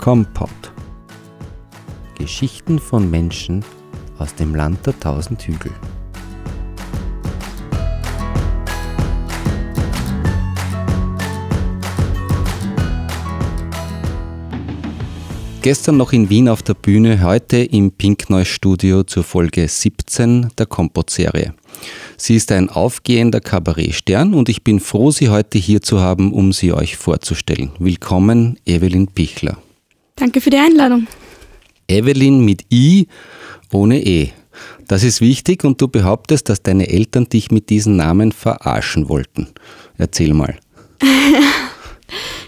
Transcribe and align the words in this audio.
Kompott. 0.00 0.48
Geschichten 2.16 2.78
von 2.78 3.10
Menschen 3.10 3.62
aus 4.18 4.34
dem 4.34 4.54
Land 4.54 4.86
der 4.86 4.98
tausend 4.98 5.42
Hügel. 5.42 5.72
Gestern 15.60 15.98
noch 15.98 16.14
in 16.14 16.30
Wien 16.30 16.48
auf 16.48 16.62
der 16.62 16.72
Bühne, 16.72 17.22
heute 17.22 17.58
im 17.58 17.90
Pinkneu 17.90 18.46
Studio 18.46 19.02
zur 19.02 19.22
Folge 19.22 19.68
17 19.68 20.48
der 20.56 20.64
Kompott-Serie. 20.64 21.52
Sie 22.16 22.36
ist 22.36 22.50
ein 22.52 22.70
aufgehender 22.70 23.40
Kabarettstern 23.40 24.32
und 24.32 24.48
ich 24.48 24.64
bin 24.64 24.80
froh, 24.80 25.10
Sie 25.10 25.28
heute 25.28 25.58
hier 25.58 25.82
zu 25.82 26.00
haben, 26.00 26.32
um 26.32 26.54
sie 26.54 26.72
euch 26.72 26.96
vorzustellen. 26.96 27.72
Willkommen, 27.78 28.58
Evelyn 28.64 29.06
Pichler. 29.06 29.58
Danke 30.20 30.40
für 30.40 30.50
die 30.50 30.58
Einladung. 30.58 31.06
Evelyn 31.88 32.44
mit 32.44 32.66
I 32.70 33.08
ohne 33.72 34.04
E. 34.04 34.30
Das 34.86 35.02
ist 35.02 35.20
wichtig 35.20 35.64
und 35.64 35.80
du 35.80 35.88
behauptest, 35.88 36.48
dass 36.48 36.62
deine 36.62 36.88
Eltern 36.88 37.28
dich 37.28 37.50
mit 37.50 37.70
diesen 37.70 37.96
Namen 37.96 38.30
verarschen 38.30 39.08
wollten. 39.08 39.48
Erzähl 39.98 40.34
mal. 40.34 40.58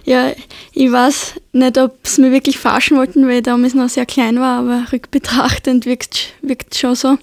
Ja, 0.05 0.33
ich 0.73 0.91
weiß 0.91 1.35
nicht, 1.53 1.79
ob 1.79 2.05
sie 2.05 2.23
mir 2.23 2.33
wirklich 2.33 2.59
verarschen 2.59 2.97
wollten, 2.97 3.25
weil 3.29 3.37
ich 3.37 3.43
damals 3.45 3.75
noch 3.75 3.89
sehr 3.89 4.05
klein 4.05 4.41
war, 4.41 4.59
aber 4.59 4.93
rückbetrachtend 4.93 5.87
wirkt 5.87 6.35
es 6.43 6.79
schon 6.79 6.97
so. 6.97 7.19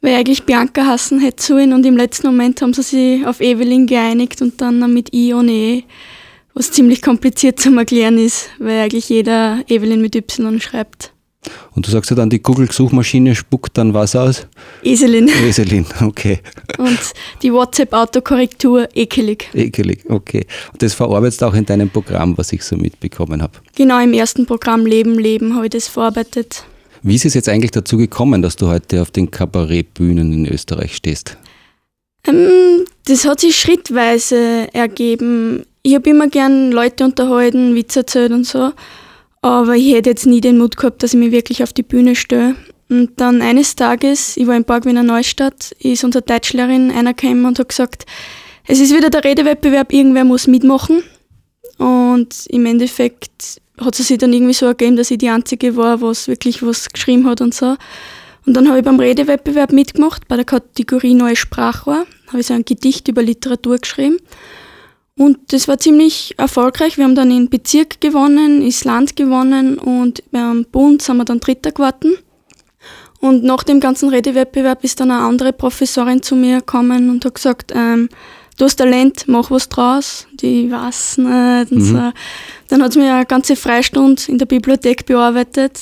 Weil 0.00 0.12
ich 0.12 0.16
eigentlich 0.18 0.42
Bianca 0.44 0.86
hassen 0.86 1.18
hätte 1.18 1.42
sollen 1.42 1.72
und 1.72 1.84
im 1.84 1.96
letzten 1.96 2.28
Moment 2.28 2.62
haben 2.62 2.74
sie 2.74 2.82
sich 2.82 3.26
auf 3.26 3.40
Evelyn 3.40 3.88
geeinigt 3.88 4.40
und 4.40 4.60
dann 4.60 4.94
mit 4.94 5.12
I 5.12 5.32
und 5.32 5.48
E, 5.48 5.82
was 6.54 6.70
ziemlich 6.70 7.02
kompliziert 7.02 7.60
zu 7.60 7.76
erklären 7.76 8.18
ist, 8.18 8.48
weil 8.58 8.80
eigentlich 8.80 9.08
jeder 9.08 9.62
Evelyn 9.68 10.00
mit 10.00 10.14
Y 10.14 10.60
schreibt. 10.60 11.12
Und 11.74 11.86
du 11.86 11.90
sagst 11.90 12.10
ja 12.10 12.16
dann, 12.16 12.30
die 12.30 12.42
Google-Suchmaschine 12.42 13.34
spuckt 13.34 13.76
dann 13.76 13.92
was 13.92 14.16
aus? 14.16 14.46
Eselin. 14.82 15.28
Eselin, 15.28 15.84
okay. 16.00 16.38
Und 16.78 16.98
die 17.42 17.52
WhatsApp-Autokorrektur 17.52 18.88
ekelig. 18.94 19.50
Ekelig, 19.52 20.04
okay. 20.08 20.46
Und 20.72 20.80
das 20.80 20.94
verarbeitest 20.94 21.42
du 21.42 21.46
auch 21.46 21.54
in 21.54 21.66
deinem 21.66 21.90
Programm, 21.90 22.38
was 22.38 22.52
ich 22.52 22.62
so 22.62 22.76
mitbekommen 22.76 23.42
habe? 23.42 23.52
Genau, 23.74 24.00
im 24.00 24.14
ersten 24.14 24.46
Programm 24.46 24.86
Leben, 24.86 25.18
Leben 25.18 25.54
habe 25.54 25.66
ich 25.66 25.70
das 25.70 25.88
verarbeitet. 25.88 26.64
Wie 27.02 27.16
ist 27.16 27.26
es 27.26 27.34
jetzt 27.34 27.48
eigentlich 27.48 27.72
dazu 27.72 27.98
gekommen, 27.98 28.40
dass 28.40 28.56
du 28.56 28.68
heute 28.68 29.02
auf 29.02 29.10
den 29.10 29.30
Kabarettbühnen 29.30 30.32
in 30.32 30.46
Österreich 30.46 30.96
stehst? 30.96 31.36
Ähm, 32.26 32.84
das 33.04 33.26
hat 33.26 33.40
sich 33.40 33.56
schrittweise 33.56 34.72
ergeben. 34.72 35.66
Ich 35.86 35.94
habe 35.94 36.08
immer 36.08 36.28
gern 36.28 36.72
Leute 36.72 37.04
unterhalten, 37.04 37.74
Witze 37.74 38.00
erzählt 38.00 38.32
und 38.32 38.46
so. 38.46 38.72
Aber 39.42 39.76
ich 39.76 39.92
hätte 39.92 40.08
jetzt 40.08 40.24
nie 40.24 40.40
den 40.40 40.56
Mut 40.56 40.78
gehabt, 40.78 41.02
dass 41.02 41.12
ich 41.12 41.20
mich 41.20 41.30
wirklich 41.30 41.62
auf 41.62 41.74
die 41.74 41.82
Bühne 41.82 42.16
stelle. 42.16 42.56
Und 42.88 43.10
dann 43.16 43.42
eines 43.42 43.76
Tages, 43.76 44.38
ich 44.38 44.46
war 44.46 44.56
in 44.56 44.64
Park 44.64 44.86
Neustadt, 44.86 45.72
ist 45.78 46.02
unsere 46.02 46.24
Deutschlehrerin 46.24 46.90
einer 46.90 47.12
gekommen 47.12 47.44
und 47.44 47.58
hat 47.58 47.68
gesagt, 47.68 48.06
es 48.66 48.80
ist 48.80 48.96
wieder 48.96 49.10
der 49.10 49.24
Redewettbewerb, 49.24 49.92
irgendwer 49.92 50.24
muss 50.24 50.46
mitmachen. 50.46 51.02
Und 51.76 52.46
im 52.48 52.64
Endeffekt 52.64 53.60
hat 53.78 53.98
es 53.98 54.08
sich 54.08 54.16
dann 54.16 54.32
irgendwie 54.32 54.54
so 54.54 54.64
ergeben, 54.64 54.96
dass 54.96 55.10
ich 55.10 55.18
die 55.18 55.28
Einzige 55.28 55.76
war, 55.76 56.00
was 56.00 56.28
wirklich 56.28 56.62
was 56.62 56.88
geschrieben 56.88 57.26
hat 57.26 57.42
und 57.42 57.52
so. 57.52 57.76
Und 58.46 58.54
dann 58.54 58.68
habe 58.68 58.78
ich 58.78 58.84
beim 58.86 58.98
Redewettbewerb 58.98 59.70
mitgemacht, 59.70 60.28
bei 60.28 60.36
der 60.36 60.46
Kategorie 60.46 61.12
Neue 61.12 61.36
Sprachrohr. 61.36 62.06
Habe 62.28 62.40
ich 62.40 62.46
so 62.46 62.54
ein 62.54 62.64
Gedicht 62.64 63.06
über 63.08 63.22
Literatur 63.22 63.76
geschrieben. 63.76 64.16
Und 65.16 65.52
das 65.52 65.68
war 65.68 65.78
ziemlich 65.78 66.34
erfolgreich. 66.38 66.96
Wir 66.96 67.04
haben 67.04 67.14
dann 67.14 67.30
in 67.30 67.48
Bezirk 67.48 68.00
gewonnen, 68.00 68.62
ins 68.62 68.84
Land 68.84 69.14
gewonnen 69.14 69.78
und 69.78 70.22
beim 70.32 70.64
Bund 70.64 71.02
sind 71.02 71.18
wir 71.18 71.24
dann 71.24 71.40
Dritter 71.40 71.70
geworden. 71.70 72.16
Und 73.20 73.44
nach 73.44 73.62
dem 73.62 73.80
ganzen 73.80 74.08
Redewettbewerb 74.08 74.84
ist 74.84 75.00
dann 75.00 75.10
eine 75.10 75.22
andere 75.22 75.52
Professorin 75.52 76.22
zu 76.22 76.34
mir 76.36 76.58
gekommen 76.58 77.08
und 77.08 77.24
hat 77.24 77.36
gesagt, 77.36 77.72
ähm, 77.74 78.08
du 78.58 78.64
hast 78.64 78.76
Talent, 78.76 79.24
mach 79.28 79.50
was 79.50 79.68
draus. 79.68 80.26
Die 80.32 80.70
weiß 80.70 81.18
nicht. 81.18 81.70
Mhm. 81.70 81.80
so. 81.80 82.12
Dann 82.68 82.82
hat 82.82 82.92
sie 82.92 82.98
mir 82.98 83.14
eine 83.14 83.24
ganze 83.24 83.56
Freistunde 83.56 84.20
in 84.26 84.38
der 84.38 84.46
Bibliothek 84.46 85.06
bearbeitet, 85.06 85.80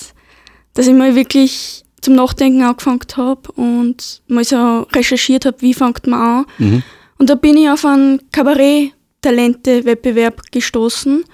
dass 0.75 0.87
ich 0.87 0.95
mal 0.95 1.15
wirklich 1.17 1.85
zum 2.03 2.15
Nachdenken 2.15 2.63
angefangen 2.63 3.01
habe 3.17 3.51
und 3.53 4.23
mal 4.29 4.45
so 4.45 4.87
recherchiert 4.93 5.47
habe, 5.47 5.61
wie 5.61 5.75
fängt 5.75 6.07
man 6.07 6.21
an. 6.21 6.47
Mhm. 6.59 6.83
Und 7.19 7.31
da 7.31 7.35
bin 7.35 7.57
ich 7.57 7.71
auf 7.71 7.85
ein 7.85 8.21
Kabarett 8.31 8.93
Talente-Wettbewerb 9.23 10.51
gestoßen. 10.51 11.25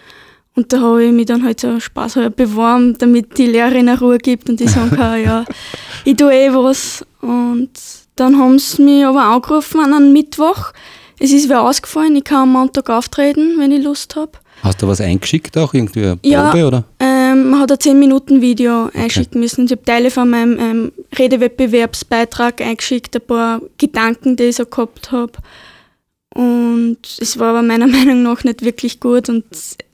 Und 0.54 0.72
da 0.72 0.80
habe 0.80 1.04
ich 1.04 1.12
mich 1.12 1.26
dann 1.26 1.44
halt 1.44 1.60
so 1.60 1.78
Spaß 1.78 2.18
beworben, 2.34 2.96
damit 2.98 3.38
die 3.38 3.46
Lehrerin 3.46 3.88
eine 3.88 3.98
Ruhe 3.98 4.18
gibt 4.18 4.48
und 4.48 4.60
ich 4.60 4.70
sagen 4.70 4.90
kann, 4.90 5.22
ja, 5.22 5.44
ich 6.04 6.16
tue 6.16 6.32
eh 6.32 6.52
was. 6.52 7.04
Und 7.20 7.70
dann 8.16 8.38
haben 8.38 8.58
sie 8.58 8.82
mich 8.82 9.04
aber 9.04 9.22
angerufen 9.22 9.80
an 9.80 9.92
einem 9.92 10.12
Mittwoch. 10.12 10.72
Es 11.20 11.32
ist 11.32 11.48
wer 11.48 11.62
ausgefallen, 11.62 12.16
ich 12.16 12.24
kann 12.24 12.42
am 12.42 12.52
Montag 12.52 12.90
auftreten, 12.90 13.54
wenn 13.58 13.72
ich 13.72 13.84
Lust 13.84 14.16
habe. 14.16 14.32
Hast 14.62 14.82
du 14.82 14.88
was 14.88 15.00
eingeschickt 15.00 15.56
auch? 15.56 15.72
Irgendwie 15.72 16.04
eine 16.04 16.16
Probe, 16.16 16.58
ja, 16.58 16.66
oder? 16.66 16.84
Ähm, 16.98 17.50
man 17.50 17.60
hat 17.60 17.70
ein 17.70 17.78
10-Minuten-Video 17.78 18.86
okay. 18.86 19.02
einschicken 19.02 19.40
müssen. 19.40 19.66
Ich 19.66 19.70
habe 19.70 19.84
Teile 19.84 20.10
von 20.10 20.28
meinem 20.28 20.58
ähm, 20.58 20.92
Redewettbewerbsbeitrag 21.16 22.60
eingeschickt, 22.60 23.14
ein 23.14 23.22
paar 23.22 23.60
Gedanken, 23.78 24.36
die 24.36 24.44
ich 24.44 24.56
so 24.56 24.66
gehabt 24.66 25.12
habe. 25.12 25.32
Und 26.38 26.98
es 27.20 27.36
war 27.40 27.48
aber 27.48 27.62
meiner 27.62 27.86
Meinung 27.96 28.22
nach 28.22 28.44
nicht 28.44 28.64
wirklich 28.64 29.00
gut 29.00 29.28
und 29.28 29.44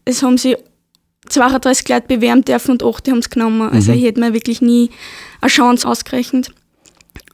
es 0.04 0.22
haben 0.22 0.36
sich 0.36 0.58
32 1.30 1.88
Leute 1.88 2.06
bewerben 2.06 2.44
dürfen 2.44 2.72
und 2.72 2.82
8 2.82 3.08
haben 3.08 3.18
es 3.20 3.30
genommen. 3.30 3.70
Also 3.70 3.92
mhm. 3.92 3.98
ich 3.98 4.04
hätte 4.04 4.20
mir 4.20 4.34
wirklich 4.34 4.60
nie 4.60 4.90
eine 5.40 5.48
Chance 5.48 5.88
ausgerechnet. 5.88 6.52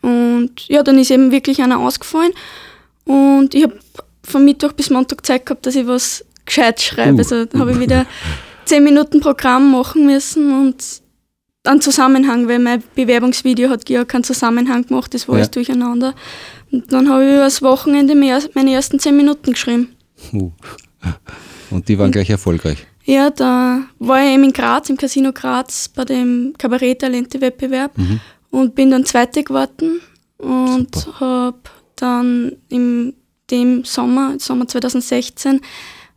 Und 0.00 0.68
ja, 0.68 0.84
dann 0.84 0.96
ist 0.96 1.10
eben 1.10 1.32
wirklich 1.32 1.60
einer 1.60 1.80
ausgefallen 1.80 2.30
und 3.04 3.52
ich 3.52 3.64
habe 3.64 3.80
von 4.22 4.44
Mittwoch 4.44 4.74
bis 4.74 4.90
Montag 4.90 5.26
Zeit 5.26 5.44
gehabt, 5.44 5.66
dass 5.66 5.74
ich 5.74 5.88
was 5.88 6.24
gescheit 6.46 6.80
schreibe. 6.80 7.14
Uh. 7.14 7.18
Also 7.18 7.44
da 7.46 7.58
habe 7.58 7.72
ich 7.72 7.80
wieder 7.80 8.06
10 8.66 8.84
Minuten 8.84 9.18
Programm 9.18 9.72
machen 9.72 10.06
müssen 10.06 10.52
und 10.52 10.84
einen 11.64 11.80
Zusammenhang, 11.80 12.48
weil 12.48 12.58
mein 12.58 12.82
Bewerbungsvideo 12.94 13.68
hat 13.68 13.88
ja 13.90 14.04
keinen 14.04 14.24
Zusammenhang 14.24 14.86
gemacht, 14.86 15.12
das 15.12 15.28
war 15.28 15.34
ja. 15.34 15.40
alles 15.40 15.50
durcheinander. 15.50 16.14
Und 16.70 16.92
dann 16.92 17.10
habe 17.10 17.24
ich 17.24 17.34
übers 17.34 17.62
Wochenende 17.62 18.14
meine 18.14 18.72
ersten 18.72 18.98
zehn 18.98 19.16
Minuten 19.16 19.52
geschrieben. 19.52 19.94
Uh. 20.32 20.52
Und 21.70 21.88
die 21.88 21.98
waren 21.98 22.06
und, 22.06 22.12
gleich 22.12 22.30
erfolgreich? 22.30 22.86
Ja, 23.04 23.30
da 23.30 23.82
war 23.98 24.22
ich 24.22 24.32
eben 24.32 24.44
in 24.44 24.52
Graz, 24.52 24.90
im 24.90 24.96
Casino 24.96 25.32
Graz, 25.32 25.88
bei 25.88 26.04
dem 26.04 26.54
Kabarett-Talente-Wettbewerb 26.58 27.96
mhm. 27.96 28.20
und 28.50 28.74
bin 28.74 28.90
dann 28.90 29.04
Zweite 29.04 29.42
geworden 29.42 30.00
und 30.38 31.20
habe 31.20 31.58
dann 31.96 32.56
im 32.68 33.14
dem 33.50 33.84
Sommer, 33.84 34.36
Sommer 34.38 34.68
2016, 34.68 35.60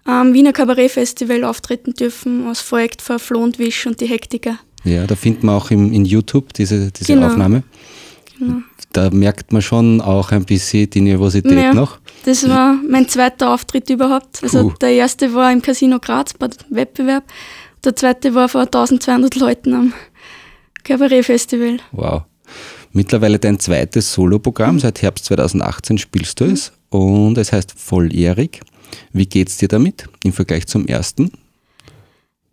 am 0.05 0.33
Wiener 0.33 0.53
Kabarettfestival 0.53 1.43
auftreten 1.43 1.93
dürfen 1.93 2.47
als 2.47 2.61
Projekt 2.63 3.01
für 3.01 3.19
Flo 3.19 3.41
und 3.41 3.57
Wisch 3.59 3.85
und 3.85 4.01
die 4.01 4.05
Hektiker. 4.05 4.59
Ja, 4.83 5.07
da 5.07 5.15
findet 5.15 5.43
man 5.43 5.55
auch 5.55 5.71
im, 5.71 5.93
in 5.93 6.05
YouTube 6.05 6.53
diese, 6.53 6.91
diese 6.91 7.13
genau. 7.13 7.27
Aufnahme. 7.27 7.63
Genau 8.37 8.61
da 8.93 9.09
merkt 9.09 9.51
man 9.51 9.61
schon 9.61 9.99
auch 10.01 10.31
ein 10.31 10.45
bisschen 10.45 10.89
die 10.89 11.01
Nervosität 11.01 11.51
ja, 11.51 11.73
noch. 11.73 11.99
Das 12.25 12.47
war 12.47 12.77
mein 12.87 13.07
zweiter 13.07 13.53
Auftritt 13.53 13.89
überhaupt. 13.89 14.41
Also 14.43 14.69
Puh. 14.69 14.75
der 14.79 14.91
erste 14.91 15.33
war 15.33 15.51
im 15.51 15.61
Casino 15.61 15.99
Graz 15.99 16.33
bei 16.33 16.47
dem 16.47 16.57
Wettbewerb, 16.69 17.23
der 17.83 17.95
zweite 17.95 18.33
war 18.33 18.47
vor 18.47 18.61
1200 18.61 19.35
Leuten 19.35 19.73
am 19.73 19.93
Kabarettfestival. 20.83 21.79
Wow. 21.91 22.23
Mittlerweile 22.93 23.39
dein 23.39 23.59
zweites 23.59 24.13
Soloprogramm, 24.13 24.79
seit 24.79 25.01
Herbst 25.01 25.25
2018 25.25 25.97
spielst 25.97 26.39
du 26.39 26.45
es 26.45 26.71
und 26.89 27.37
es 27.37 27.51
heißt 27.51 27.73
Volljährig. 27.75 28.61
Wie 29.11 29.25
geht 29.25 29.49
es 29.49 29.57
dir 29.57 29.67
damit 29.67 30.07
im 30.23 30.31
Vergleich 30.31 30.67
zum 30.67 30.85
ersten? 30.85 31.31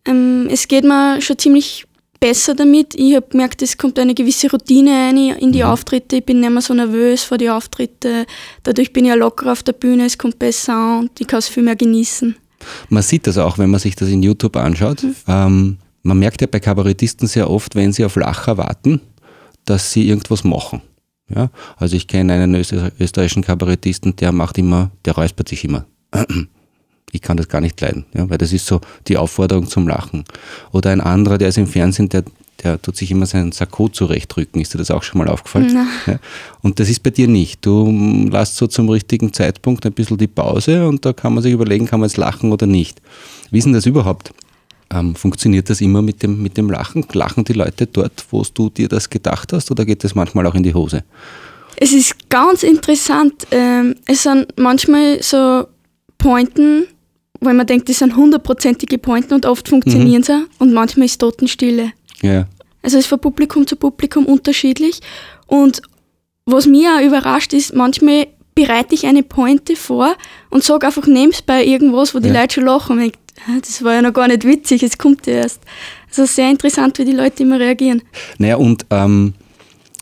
Ähm, 0.07 0.49
es 0.51 0.67
geht 0.67 0.85
mir 0.85 1.21
schon 1.21 1.39
ziemlich 1.39 1.87
besser 2.21 2.55
damit. 2.55 2.95
Ich 2.95 3.17
habe 3.17 3.27
gemerkt, 3.29 3.63
es 3.63 3.77
kommt 3.77 3.99
eine 3.99 4.15
gewisse 4.15 4.51
Routine 4.51 5.09
ein 5.09 5.17
in 5.17 5.53
die 5.53 5.63
mhm. 5.63 5.71
Auftritte. 5.71 6.17
Ich 6.17 6.25
bin 6.25 6.41
nicht 6.41 6.51
mehr 6.51 6.61
so 6.61 6.75
nervös 6.75 7.25
vor 7.25 7.39
die 7.39 7.51
Auftritte. 7.51 8.27
Dadurch 8.63 8.93
bin 8.93 9.07
ich 9.07 9.09
ja 9.09 9.15
locker 9.15 9.51
auf 9.51 9.63
der 9.63 9.73
Bühne, 9.73 10.05
es 10.05 10.19
kommt 10.19 10.39
besser 10.39 10.75
an 10.75 11.01
und 11.01 11.21
ich 11.21 11.27
kann 11.27 11.39
es 11.39 11.49
viel 11.49 11.63
mehr 11.63 11.77
genießen. 11.77 12.37
Man 12.91 13.03
sieht 13.03 13.27
das 13.27 13.39
auch, 13.39 13.57
wenn 13.57 13.71
man 13.71 13.81
sich 13.81 13.97
das 13.97 14.11
in 14.11 14.23
YouTube 14.23 14.57
anschaut. 14.57 15.03
Mhm. 15.03 15.15
Ähm, 15.27 15.77
man 16.03 16.19
merkt 16.19 16.41
ja 16.41 16.47
bei 16.47 16.61
Kabarettisten 16.61 17.27
sehr 17.27 17.51
oft, 17.51 17.75
wenn 17.75 17.93
sie 17.93 18.05
auf 18.05 18.17
Lacher 18.17 18.57
warten, 18.57 19.01
dass 19.65 19.93
sie 19.93 20.09
irgendwas 20.09 20.45
machen. 20.45 20.83
Ja? 21.35 21.51
Also 21.77 21.97
ich 21.97 22.07
kenne 22.07 22.35
einen 22.35 22.55
österreichischen 22.55 23.43
Kabarettisten, 23.43 24.17
der 24.17 24.33
macht 24.33 24.59
immer, 24.59 24.91
der 25.05 25.15
räuspert 25.15 25.49
sich 25.49 25.65
immer. 25.65 25.87
Ich 27.13 27.23
kann 27.23 27.37
das 27.37 27.49
gar 27.49 27.61
nicht 27.61 27.81
leiden, 27.81 28.05
ja, 28.15 28.29
weil 28.29 28.39
das 28.39 28.53
ist 28.53 28.67
so 28.67 28.81
die 29.09 29.17
Aufforderung 29.17 29.67
zum 29.67 29.89
Lachen. 29.89 30.25
Oder 30.73 30.91
ein 30.91 31.01
anderer, 31.01 31.39
der 31.39 31.49
ist 31.49 31.59
im 31.59 31.67
Fernsehen, 31.67 32.09
der, 32.09 32.25
der 32.63 32.81
tut 32.81 32.97
sich 32.97 33.11
immer 33.11 33.27
seinen 33.27 33.53
Sakko 33.53 33.89
zurechtrücken. 33.89 34.61
Ist 34.61 34.75
dir 34.75 34.79
das 34.79 34.91
auch 34.91 35.03
schon 35.03 35.19
mal 35.19 35.29
aufgefallen? 35.29 35.87
Ja. 36.07 36.19
Und 36.63 36.79
das 36.79 36.89
ist 36.89 37.03
bei 37.03 37.11
dir 37.11 37.29
nicht. 37.29 37.65
Du 37.65 38.29
lässt 38.31 38.57
so 38.57 38.67
zum 38.67 38.89
richtigen 38.89 39.33
Zeitpunkt 39.33 39.85
ein 39.87 39.93
bisschen 39.93 40.19
die 40.19 40.27
Pause 40.27 40.87
und 40.87 41.05
da 41.05 41.13
kann 41.13 41.35
man 41.35 41.43
sich 41.43 41.53
überlegen, 41.53 41.87
kann 41.87 42.01
man 42.01 42.09
jetzt 42.09 42.17
lachen 42.17 42.53
oder 42.53 42.67
nicht. 42.67 43.01
Wie 43.51 43.59
ist 43.59 43.65
denn 43.65 43.73
das 43.73 43.87
überhaupt? 43.87 44.33
Ähm, 44.93 45.15
funktioniert 45.15 45.71
das 45.71 45.81
immer 45.81 46.03
mit 46.03 46.23
dem, 46.23 46.43
mit 46.43 46.57
dem 46.57 46.69
Lachen? 46.69 47.07
Lachen 47.13 47.45
die 47.45 47.53
Leute 47.53 47.87
dort, 47.87 48.25
wo 48.31 48.45
du 48.55 48.71
dir 48.71 48.89
das 48.89 49.09
gedacht 49.09 49.53
hast, 49.53 49.71
oder 49.71 49.85
geht 49.85 50.03
das 50.03 50.15
manchmal 50.15 50.47
auch 50.47 50.55
in 50.55 50.65
die 50.65 50.75
Hose? 50.75 51.05
Es 51.77 51.93
ist 51.93 52.29
ganz 52.29 52.63
interessant. 52.63 53.47
Ähm, 53.53 53.95
es 54.07 54.25
sind 54.25 54.53
manchmal 54.59 55.23
so 55.23 55.67
Pointen, 56.19 56.87
weil 57.41 57.55
man 57.55 57.67
denkt, 57.67 57.89
das 57.89 57.99
sind 57.99 58.17
hundertprozentige 58.17 58.99
Pointen 58.99 59.35
und 59.35 59.47
oft 59.47 59.69
funktionieren 59.69 60.21
mhm. 60.21 60.25
sie 60.25 60.47
und 60.59 60.73
manchmal 60.73 61.07
ist 61.07 61.21
Totenstille. 61.21 61.93
Ja. 62.23 62.47
Also 62.83 62.99
es 62.99 63.05
ist 63.05 63.07
von 63.07 63.21
Publikum 63.21 63.67
zu 63.67 63.77
Publikum 63.77 64.27
unterschiedlich. 64.27 65.01
Und 65.47 65.83
was 66.47 66.67
mich 66.67 66.87
auch 66.87 67.01
überrascht 67.01 67.53
ist, 67.53 67.75
manchmal 67.75 68.27
bereite 68.55 68.95
ich 68.95 69.07
eine 69.07 69.23
Pointe 69.23 69.77
vor 69.77 70.17
und 70.51 70.65
sage 70.65 70.87
einfach 70.87 71.07
nebenbei 71.07 71.65
irgendwas, 71.65 72.15
wo 72.15 72.19
die 72.19 72.29
ja. 72.29 72.41
Leute 72.41 72.55
schon 72.55 72.65
lachen 72.65 72.93
und 72.93 73.03
denke, 73.03 73.19
das 73.61 73.83
war 73.85 73.95
ja 73.95 74.03
noch 74.03 74.13
gar 74.13 74.29
nicht 74.29 74.45
witzig, 74.45 74.83
es 74.83 74.99
kommt 74.99 75.27
ja 75.27 75.35
erst. 75.35 75.63
Also 76.09 76.27
sehr 76.27 76.51
interessant, 76.51 76.99
wie 76.99 77.05
die 77.05 77.13
Leute 77.13 77.43
immer 77.43 77.59
reagieren. 77.59 78.03
Naja, 78.39 78.57
und 78.57 78.85
ähm, 78.91 79.35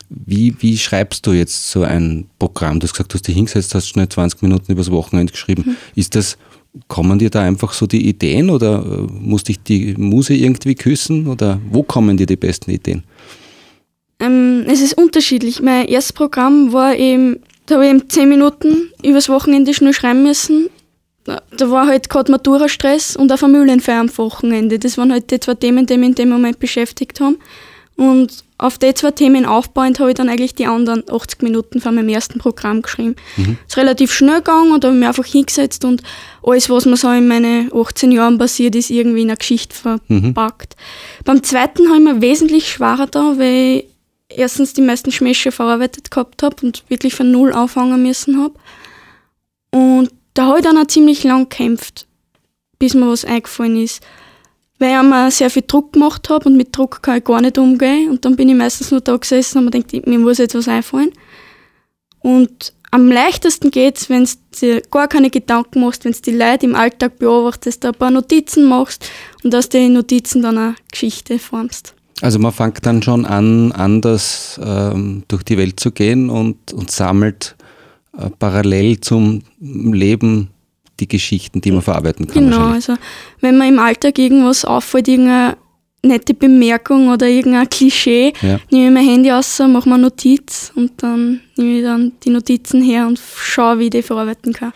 wie, 0.09 0.55
wie 0.61 0.79
schreibst 0.79 1.27
du 1.27 1.33
jetzt 1.33 1.71
so 1.71 1.83
ein 1.83 2.29
Programm? 2.39 2.81
Du 2.81 2.85
hast 2.87 2.95
gesagt, 2.95 3.13
du 3.13 3.15
hast 3.15 3.29
dich 3.29 3.37
hingesetzt, 3.37 3.75
hast 3.75 3.89
schnell 3.89 4.09
20 4.09 4.43
Minuten 4.43 4.73
übers 4.73 4.91
Wochenende 4.91 5.33
geschrieben. 5.33 5.65
Mhm. 5.67 5.77
Ist 5.95 6.15
das, 6.15 6.39
kommen 6.87 7.19
dir 7.19 7.31
da 7.31 7.43
einfach 7.43 7.73
so 7.73 7.87
die 7.87 8.09
Ideen 8.09 8.51
oder 8.51 8.85
äh, 8.85 9.13
muss 9.13 9.45
dich 9.45 9.61
die 9.63 9.95
Muse 9.97 10.35
irgendwie 10.35 10.75
küssen 10.75 11.27
oder 11.27 11.61
wo 11.71 11.83
kommen 11.83 12.17
dir 12.17 12.27
die 12.27 12.37
besten 12.37 12.71
Ideen? 12.71 13.03
Ähm, 14.21 14.65
es 14.69 14.81
ist 14.81 14.95
unterschiedlich. 14.95 15.61
Mein 15.61 15.87
erstes 15.87 16.13
Programm 16.13 16.73
war 16.73 16.97
eben, 16.97 17.41
da 17.67 17.77
habe 17.77 17.87
ich 17.87 17.91
eben 17.91 18.09
10 18.09 18.29
Minuten 18.29 18.91
übers 19.03 19.29
Wochenende 19.29 19.75
schnell 19.75 19.93
schreiben 19.93 20.23
müssen. 20.23 20.69
Da 21.25 21.71
war 21.71 21.87
halt 21.87 22.09
gerade 22.09 22.31
Matura-Stress 22.33 23.15
und 23.15 23.31
auch 23.31 23.39
Familienfeier 23.39 24.01
am 24.01 24.17
Wochenende. 24.17 24.79
Das 24.79 24.97
waren 24.97 25.13
halt 25.13 25.31
die 25.31 25.41
zwei 25.41 25.55
Themen, 25.55 25.85
die 25.85 25.99
mich 25.99 26.09
in 26.11 26.15
dem 26.15 26.29
Moment 26.31 26.59
beschäftigt 26.59 27.21
haben. 27.21 27.37
Und 27.97 28.45
auf 28.59 28.77
die 28.77 28.93
zwei 28.93 29.13
Themen 29.13 29.47
aufbauend 29.47 30.01
habe 30.01 30.11
ich 30.11 30.17
dann 30.17 30.29
eigentlich 30.29 30.55
die 30.55 30.67
anderen 30.67 31.09
80 31.09 31.43
Minuten 31.43 31.81
von 31.81 31.95
meinem 31.95 32.09
ersten 32.09 32.41
Programm 32.41 32.83
geschrieben. 32.83 33.15
Mhm. 33.37 33.57
Es 33.67 33.75
ist 33.75 33.77
relativ 33.77 34.13
schnell 34.13 34.39
gegangen 34.39 34.73
und 34.73 34.85
habe 34.85 34.95
mich 34.95 35.07
einfach 35.07 35.25
hingesetzt 35.25 35.85
und 35.85 36.03
alles, 36.43 36.69
was 36.69 36.85
mir 36.85 36.97
so 36.97 37.09
in 37.11 37.29
meinen 37.29 37.73
18 37.73 38.11
Jahren 38.11 38.37
passiert 38.37 38.75
ist, 38.75 38.91
irgendwie 38.91 39.23
in 39.23 39.31
eine 39.31 39.37
Geschichte 39.37 39.77
verpackt. 39.77 40.77
Mhm. 40.77 41.25
Beim 41.25 41.43
zweiten 41.45 41.89
habe 41.89 41.99
ich 41.99 42.05
mir 42.05 42.21
wesentlich 42.21 42.69
schwerer 42.69 43.07
da, 43.07 43.39
weil 43.39 43.85
ich 44.29 44.39
erstens 44.39 44.73
die 44.73 44.83
meisten 44.83 45.13
Schmähsche 45.13 45.53
verarbeitet 45.53 46.11
gehabt 46.11 46.43
habe 46.43 46.57
und 46.67 46.83
wirklich 46.89 47.15
von 47.15 47.31
Null 47.31 47.53
anfangen 47.53 48.03
müssen 48.03 48.43
habe. 48.43 48.55
Und 49.71 50.11
da 50.35 50.47
habe 50.47 50.59
ich 50.59 50.65
dann 50.65 50.79
auch 50.79 50.87
ziemlich 50.89 51.23
lang 51.23 51.49
gekämpft, 51.49 52.07
bis 52.81 52.95
mir 52.95 53.09
was 53.09 53.25
eingefallen 53.25 53.81
ist 53.81 54.03
weil 54.79 54.97
ich 54.97 55.03
mir 55.03 55.31
sehr 55.31 55.51
viel 55.51 55.65
Druck 55.67 55.93
gemacht 55.93 56.29
habe 56.31 56.49
und 56.49 56.57
mit 56.57 56.77
Druck 56.77 57.03
kann 57.03 57.19
ich 57.19 57.25
gar 57.25 57.41
nicht 57.41 57.59
umgehen. 57.59 58.11
Und 58.11 58.25
dann 58.25 58.37
bin 58.37 58.49
ich 58.49 58.55
meistens 58.55 58.91
nur 58.91 59.01
da 59.01 59.17
gesessen 59.17 59.59
und 59.59 59.65
mir 59.65 59.83
gedacht, 59.83 60.07
mir 60.07 60.19
muss 60.19 60.39
jetzt 60.39 60.55
was 60.55 60.69
einfallen. 60.69 61.11
Und 62.21 62.73
am 62.91 63.11
leichtesten 63.11 63.71
geht 63.71 63.99
es, 63.99 64.09
wenn 64.09 64.25
du 64.25 64.31
dir 64.61 64.83
gar 64.91 65.09
keine 65.09 65.31
Gedanken 65.31 65.81
machst, 65.81 66.05
wenn 66.05 66.13
du 66.13 66.21
die 66.23 66.33
Leute 66.33 66.67
im 66.67 66.75
Alltag 66.75 67.19
beobachtest, 67.19 67.85
ein 67.85 67.95
paar 67.95 68.11
Notizen 68.11 68.65
machst 68.65 69.09
und 69.43 69.55
aus 69.55 69.69
den 69.69 69.93
Notizen 69.93 70.43
dann 70.43 70.59
eine 70.59 70.75
Geschichte 70.91 71.39
formst. 71.39 71.95
Also 72.21 72.39
man 72.39 72.53
fängt 72.53 72.85
dann 72.85 73.03
schon 73.03 73.25
an, 73.27 73.73
anders 73.73 74.59
ähm, 74.63 75.23
durch 75.29 75.45
die 75.45 75.57
Welt 75.59 75.79
zu 75.79 75.93
gehen 75.93 76.31
und, 76.31 76.73
und 76.73 76.91
sammelt 76.91 77.57
äh, 78.17 78.31
parallel 78.39 79.01
zum 79.01 79.43
Leben 79.61 80.51
die 81.01 81.09
Geschichten, 81.09 81.61
die 81.61 81.71
man 81.71 81.83
verarbeiten 81.83 82.27
kann. 82.27 82.45
Genau, 82.45 82.67
also 82.69 82.95
wenn 83.41 83.57
man 83.57 83.69
im 83.69 83.79
Alltag 83.79 84.19
irgendwas 84.19 84.65
auffällt, 84.65 85.09
irgendeine 85.09 85.57
nette 86.03 86.35
Bemerkung 86.35 87.09
oder 87.09 87.27
irgendein 87.27 87.69
Klischee, 87.69 88.33
ja. 88.43 88.61
nehme 88.71 88.87
ich 88.89 88.95
mein 88.95 89.05
Handy 89.05 89.33
aus, 89.33 89.59
mache 89.59 89.89
mir 89.89 89.97
eine 89.97 90.05
Notiz 90.05 90.73
und 90.75 90.93
dann 91.03 91.41
nehme 91.57 91.79
ich 91.79 91.85
dann 91.85 92.13
die 92.25 92.31
Notizen 92.31 92.83
her 92.83 93.07
und 93.07 93.21
schaue, 93.37 93.79
wie 93.79 93.85
ich 93.85 93.91
die 93.91 94.03
verarbeiten 94.03 94.53
kann. 94.53 94.73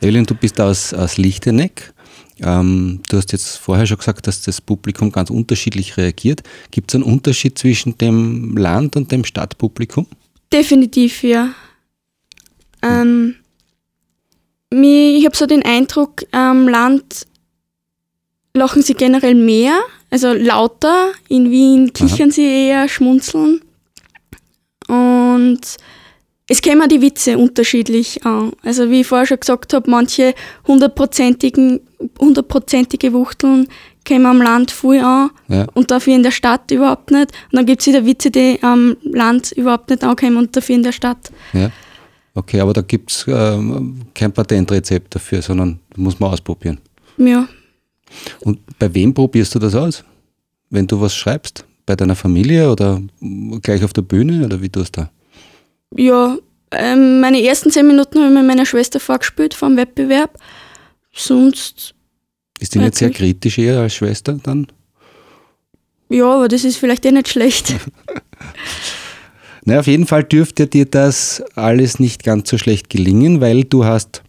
Evelyn, 0.00 0.24
du 0.24 0.34
bist 0.34 0.60
aus, 0.60 0.92
aus 0.94 1.16
Lichteneck. 1.16 1.92
Ähm, 2.40 3.00
du 3.08 3.16
hast 3.18 3.32
jetzt 3.32 3.58
vorher 3.58 3.86
schon 3.86 3.98
gesagt, 3.98 4.26
dass 4.26 4.42
das 4.42 4.60
Publikum 4.60 5.12
ganz 5.12 5.30
unterschiedlich 5.30 5.96
reagiert. 5.96 6.42
Gibt 6.70 6.90
es 6.90 6.96
einen 6.96 7.04
Unterschied 7.04 7.58
zwischen 7.58 7.96
dem 7.98 8.56
Land- 8.56 8.96
und 8.96 9.12
dem 9.12 9.24
Stadtpublikum? 9.24 10.06
Definitiv, 10.52 11.22
ja. 11.22 11.50
Ähm, 12.82 13.36
ich 14.72 15.24
habe 15.24 15.36
so 15.36 15.46
den 15.46 15.64
Eindruck, 15.64 16.24
am 16.32 16.68
Land 16.68 17.26
lachen 18.54 18.82
sie 18.82 18.94
generell 18.94 19.34
mehr, 19.34 19.78
also 20.10 20.32
lauter. 20.32 21.12
In 21.28 21.50
Wien 21.50 21.92
kichern 21.92 22.28
Aha. 22.28 22.34
sie 22.34 22.68
eher, 22.68 22.88
schmunzeln. 22.88 23.60
Und 24.88 25.60
es 26.48 26.60
kämen 26.60 26.88
die 26.88 27.00
Witze 27.00 27.38
unterschiedlich 27.38 28.24
an. 28.26 28.52
Also 28.62 28.90
wie 28.90 29.00
ich 29.00 29.06
vorher 29.06 29.26
schon 29.26 29.40
gesagt 29.40 29.72
habe, 29.72 29.90
manche 29.90 30.34
hundertprozentigen, 30.66 31.80
hundertprozentige 32.18 33.12
Wuchteln 33.12 33.68
kämen 34.04 34.26
am 34.26 34.42
Land 34.42 34.70
viel 34.70 35.02
an 35.02 35.30
ja. 35.48 35.66
und 35.74 35.90
dafür 35.90 36.14
in 36.14 36.22
der 36.22 36.32
Stadt 36.32 36.70
überhaupt 36.70 37.10
nicht. 37.10 37.30
Und 37.50 37.56
dann 37.56 37.66
gibt 37.66 37.80
es 37.80 37.86
wieder 37.86 38.04
Witze, 38.04 38.30
die 38.30 38.58
am 38.62 38.96
Land 39.02 39.52
überhaupt 39.52 39.90
nicht 39.90 40.02
ankommen 40.02 40.36
und 40.36 40.56
dafür 40.56 40.74
in 40.74 40.82
der 40.82 40.92
Stadt. 40.92 41.30
Ja. 41.52 41.70
Okay, 42.34 42.60
aber 42.60 42.72
da 42.72 42.80
gibt 42.80 43.10
es 43.10 43.26
ähm, 43.28 44.02
kein 44.14 44.32
Patentrezept 44.32 45.14
dafür, 45.14 45.42
sondern 45.42 45.80
muss 45.96 46.18
man 46.18 46.32
ausprobieren. 46.32 46.78
Ja. 47.18 47.46
Und 48.40 48.60
bei 48.78 48.92
wem 48.94 49.12
probierst 49.12 49.54
du 49.54 49.58
das 49.58 49.74
aus? 49.74 50.04
Wenn 50.70 50.86
du 50.86 51.00
was 51.00 51.14
schreibst? 51.14 51.64
Bei 51.84 51.96
deiner 51.96 52.16
Familie 52.16 52.70
oder 52.70 53.02
gleich 53.60 53.84
auf 53.84 53.92
der 53.92 54.02
Bühne 54.02 54.44
oder 54.44 54.62
wie 54.62 54.68
tust 54.68 54.96
du 54.96 55.02
da? 55.02 55.10
Ja, 55.94 56.38
ähm, 56.70 57.20
meine 57.20 57.42
ersten 57.42 57.70
zehn 57.70 57.86
Minuten 57.86 58.18
habe 58.18 58.28
ich 58.28 58.38
mit 58.38 58.46
meiner 58.46 58.64
Schwester 58.64 58.98
vorgespielt 58.98 59.52
vor 59.52 59.68
dem 59.68 59.76
Wettbewerb. 59.76 60.38
Sonst. 61.12 61.94
Ist 62.58 62.74
die 62.74 62.78
nicht 62.78 62.94
sehr 62.94 63.10
kritisch 63.10 63.58
eher 63.58 63.80
als 63.80 63.94
Schwester 63.94 64.38
dann? 64.42 64.68
Ja, 66.08 66.26
aber 66.26 66.48
das 66.48 66.64
ist 66.64 66.76
vielleicht 66.76 67.04
eh 67.04 67.12
nicht 67.12 67.28
schlecht. 67.28 67.74
Na, 69.64 69.78
auf 69.78 69.86
jeden 69.86 70.06
Fall 70.06 70.24
dürfte 70.24 70.66
dir 70.66 70.86
das 70.86 71.42
alles 71.54 72.00
nicht 72.00 72.24
ganz 72.24 72.50
so 72.50 72.58
schlecht 72.58 72.90
gelingen, 72.90 73.40
weil 73.40 73.62
du 73.64 73.84
hast 73.84 74.22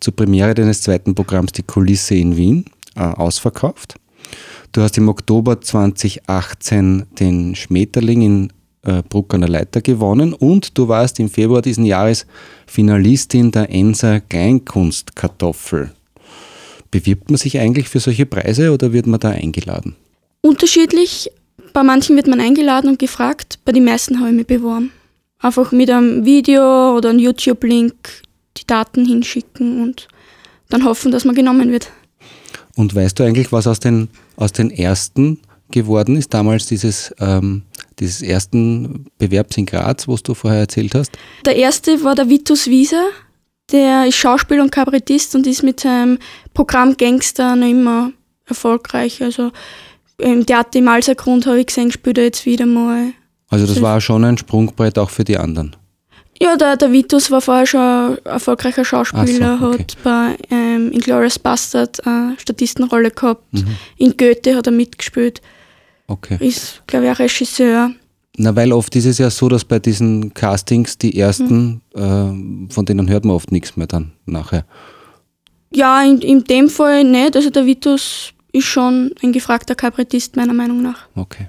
zur 0.00 0.16
Premiere 0.16 0.54
deines 0.54 0.82
zweiten 0.82 1.14
Programms 1.14 1.52
die 1.52 1.62
Kulisse 1.62 2.16
in 2.16 2.36
Wien 2.36 2.64
äh, 2.96 3.02
ausverkauft. 3.02 3.94
Du 4.72 4.82
hast 4.82 4.98
im 4.98 5.08
Oktober 5.08 5.60
2018 5.60 7.06
den 7.18 7.54
Schmetterling 7.54 8.22
in 8.22 8.52
äh, 8.82 9.02
Bruck 9.08 9.34
an 9.34 9.42
der 9.42 9.50
Leiter 9.50 9.80
gewonnen 9.80 10.32
und 10.32 10.76
du 10.76 10.88
warst 10.88 11.20
im 11.20 11.28
Februar 11.28 11.62
diesen 11.62 11.84
Jahres 11.84 12.26
Finalistin 12.66 13.52
der 13.52 13.70
Enser 13.70 14.20
Kleinkunstkartoffel. 14.20 15.92
Bewirbt 16.90 17.30
man 17.30 17.36
sich 17.36 17.58
eigentlich 17.60 17.88
für 17.88 18.00
solche 18.00 18.26
Preise 18.26 18.72
oder 18.72 18.92
wird 18.92 19.06
man 19.06 19.20
da 19.20 19.30
eingeladen? 19.30 19.94
Unterschiedlich. 20.40 21.30
Bei 21.72 21.82
manchen 21.82 22.16
wird 22.16 22.26
man 22.26 22.40
eingeladen 22.40 22.90
und 22.90 22.98
gefragt, 22.98 23.58
bei 23.64 23.72
den 23.72 23.84
meisten 23.84 24.18
habe 24.18 24.30
ich 24.30 24.36
mich 24.36 24.46
beworben. 24.46 24.92
Einfach 25.38 25.72
mit 25.72 25.90
einem 25.90 26.24
Video 26.24 26.96
oder 26.96 27.10
einem 27.10 27.18
YouTube-Link 27.18 27.94
die 28.56 28.66
Daten 28.66 29.06
hinschicken 29.06 29.82
und 29.82 30.08
dann 30.68 30.84
hoffen, 30.84 31.10
dass 31.12 31.24
man 31.24 31.34
genommen 31.34 31.70
wird. 31.70 31.90
Und 32.76 32.94
weißt 32.94 33.18
du 33.18 33.24
eigentlich, 33.24 33.52
was 33.52 33.66
aus 33.66 33.80
den, 33.80 34.08
aus 34.36 34.52
den 34.52 34.70
ersten 34.70 35.40
geworden 35.70 36.16
ist? 36.16 36.34
Damals 36.34 36.66
dieses, 36.66 37.14
ähm, 37.18 37.62
dieses 37.98 38.22
ersten 38.22 39.06
Bewerbs 39.18 39.56
in 39.56 39.66
Graz, 39.66 40.08
was 40.08 40.22
du 40.22 40.34
vorher 40.34 40.60
erzählt 40.60 40.94
hast? 40.94 41.12
Der 41.44 41.56
erste 41.56 42.02
war 42.02 42.14
der 42.14 42.28
Vitus 42.28 42.66
Wieser. 42.66 43.04
Der 43.72 44.06
ist 44.06 44.16
Schauspieler 44.16 44.62
und 44.62 44.72
Kabarettist 44.72 45.34
und 45.36 45.46
ist 45.46 45.62
mit 45.62 45.80
seinem 45.80 46.18
Programm 46.54 46.96
Gangster 46.96 47.54
noch 47.54 47.68
immer 47.68 48.12
erfolgreich. 48.46 49.22
Also 49.22 49.52
im 50.20 50.46
Theater 50.46 50.78
im 50.78 50.88
Alsergrund 50.88 51.46
habe 51.46 51.60
ich 51.60 51.66
gesehen, 51.66 51.90
spielt 51.90 52.18
er 52.18 52.24
jetzt 52.24 52.46
wieder 52.46 52.66
mal. 52.66 53.12
Also 53.48 53.66
das 53.66 53.82
war 53.82 54.00
schon 54.00 54.24
ein 54.24 54.38
Sprungbrett 54.38 54.98
auch 54.98 55.10
für 55.10 55.24
die 55.24 55.36
anderen. 55.36 55.76
Ja, 56.42 56.56
der, 56.56 56.76
der 56.76 56.90
Vitus 56.90 57.30
war 57.30 57.42
vorher 57.42 57.66
schon 57.66 57.80
ein 57.80 58.18
erfolgreicher 58.24 58.84
Schauspieler, 58.84 59.58
so, 59.60 59.66
okay. 59.66 59.78
hat 59.78 59.96
bei 60.02 60.36
ähm, 60.50 60.90
Inglourious 60.90 61.38
Bastard 61.38 62.06
eine 62.06 62.34
Statistenrolle 62.38 63.10
gehabt. 63.10 63.52
Mhm. 63.52 63.76
In 63.98 64.16
Goethe 64.16 64.56
hat 64.56 64.66
er 64.66 64.72
mitgespielt. 64.72 65.42
Okay. 66.06 66.38
Ist, 66.40 66.82
glaube 66.86 67.04
ich, 67.04 67.10
ein 67.10 67.16
Regisseur. 67.16 67.90
Na, 68.38 68.56
weil 68.56 68.72
oft 68.72 68.96
ist 68.96 69.04
es 69.04 69.18
ja 69.18 69.28
so, 69.28 69.50
dass 69.50 69.66
bei 69.66 69.78
diesen 69.78 70.32
Castings 70.32 70.96
die 70.96 71.18
ersten, 71.18 71.82
mhm. 71.94 72.68
äh, 72.68 72.72
von 72.72 72.86
denen 72.86 73.10
hört 73.10 73.26
man 73.26 73.36
oft 73.36 73.52
nichts 73.52 73.76
mehr 73.76 73.86
dann 73.86 74.12
nachher. 74.24 74.64
Ja, 75.74 76.02
in, 76.02 76.20
in 76.20 76.44
dem 76.44 76.70
Fall 76.70 77.04
nicht. 77.04 77.36
Also 77.36 77.50
der 77.50 77.66
Vitus 77.66 78.32
ist 78.52 78.66
schon 78.66 79.12
ein 79.22 79.32
gefragter 79.32 79.74
Kabarettist, 79.74 80.36
meiner 80.36 80.54
Meinung 80.54 80.82
nach. 80.82 81.08
Okay. 81.14 81.48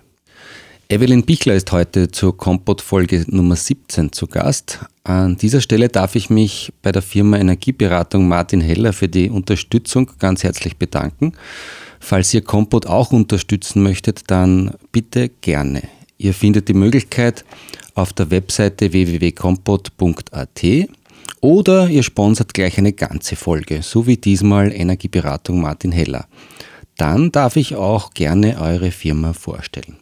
Evelyn 0.91 1.23
Bichler 1.23 1.55
ist 1.55 1.71
heute 1.71 2.11
zur 2.11 2.35
Kompott-Folge 2.35 3.23
Nummer 3.29 3.55
17 3.55 4.11
zu 4.11 4.27
Gast. 4.27 4.79
An 5.05 5.37
dieser 5.37 5.61
Stelle 5.61 5.87
darf 5.87 6.15
ich 6.15 6.29
mich 6.29 6.73
bei 6.81 6.91
der 6.91 7.01
Firma 7.01 7.37
Energieberatung 7.37 8.27
Martin 8.27 8.59
Heller 8.59 8.91
für 8.91 9.07
die 9.07 9.29
Unterstützung 9.29 10.11
ganz 10.19 10.43
herzlich 10.43 10.75
bedanken. 10.75 11.31
Falls 12.01 12.33
ihr 12.33 12.41
Kompott 12.41 12.87
auch 12.87 13.13
unterstützen 13.13 13.83
möchtet, 13.83 14.23
dann 14.27 14.73
bitte 14.91 15.29
gerne. 15.29 15.83
Ihr 16.17 16.33
findet 16.33 16.67
die 16.67 16.73
Möglichkeit 16.73 17.45
auf 17.95 18.11
der 18.11 18.29
Webseite 18.29 18.91
www.kompott.at 18.91 20.61
oder 21.39 21.89
ihr 21.89 22.03
sponsert 22.03 22.53
gleich 22.53 22.77
eine 22.77 22.93
ganze 22.93 23.35
Folge, 23.35 23.81
so 23.81 24.07
wie 24.07 24.17
diesmal 24.17 24.73
Energieberatung 24.73 25.61
Martin 25.61 25.91
Heller. 25.91 26.27
Dann 27.01 27.31
darf 27.31 27.55
ich 27.55 27.75
auch 27.75 28.13
gerne 28.13 28.61
eure 28.61 28.91
Firma 28.91 29.33
vorstellen. 29.33 29.97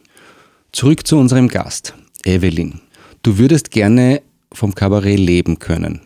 Zurück 0.70 1.06
zu 1.06 1.16
unserem 1.16 1.48
Gast, 1.48 1.94
Evelyn. 2.26 2.82
Du 3.22 3.38
würdest 3.38 3.70
gerne 3.70 4.20
vom 4.52 4.74
Kabarett 4.74 5.18
leben 5.18 5.58
können. 5.58 6.02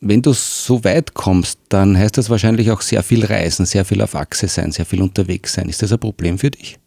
Wenn 0.00 0.22
du 0.22 0.32
so 0.32 0.82
weit 0.82 1.12
kommst, 1.12 1.58
dann 1.68 1.98
heißt 1.98 2.16
das 2.16 2.30
wahrscheinlich 2.30 2.70
auch 2.70 2.80
sehr 2.80 3.02
viel 3.02 3.22
reisen, 3.22 3.66
sehr 3.66 3.84
viel 3.84 4.00
auf 4.00 4.14
Achse 4.14 4.48
sein, 4.48 4.72
sehr 4.72 4.86
viel 4.86 5.02
unterwegs 5.02 5.52
sein. 5.52 5.68
Ist 5.68 5.82
das 5.82 5.92
ein 5.92 5.98
Problem 5.98 6.38
für 6.38 6.52
dich? 6.52 6.78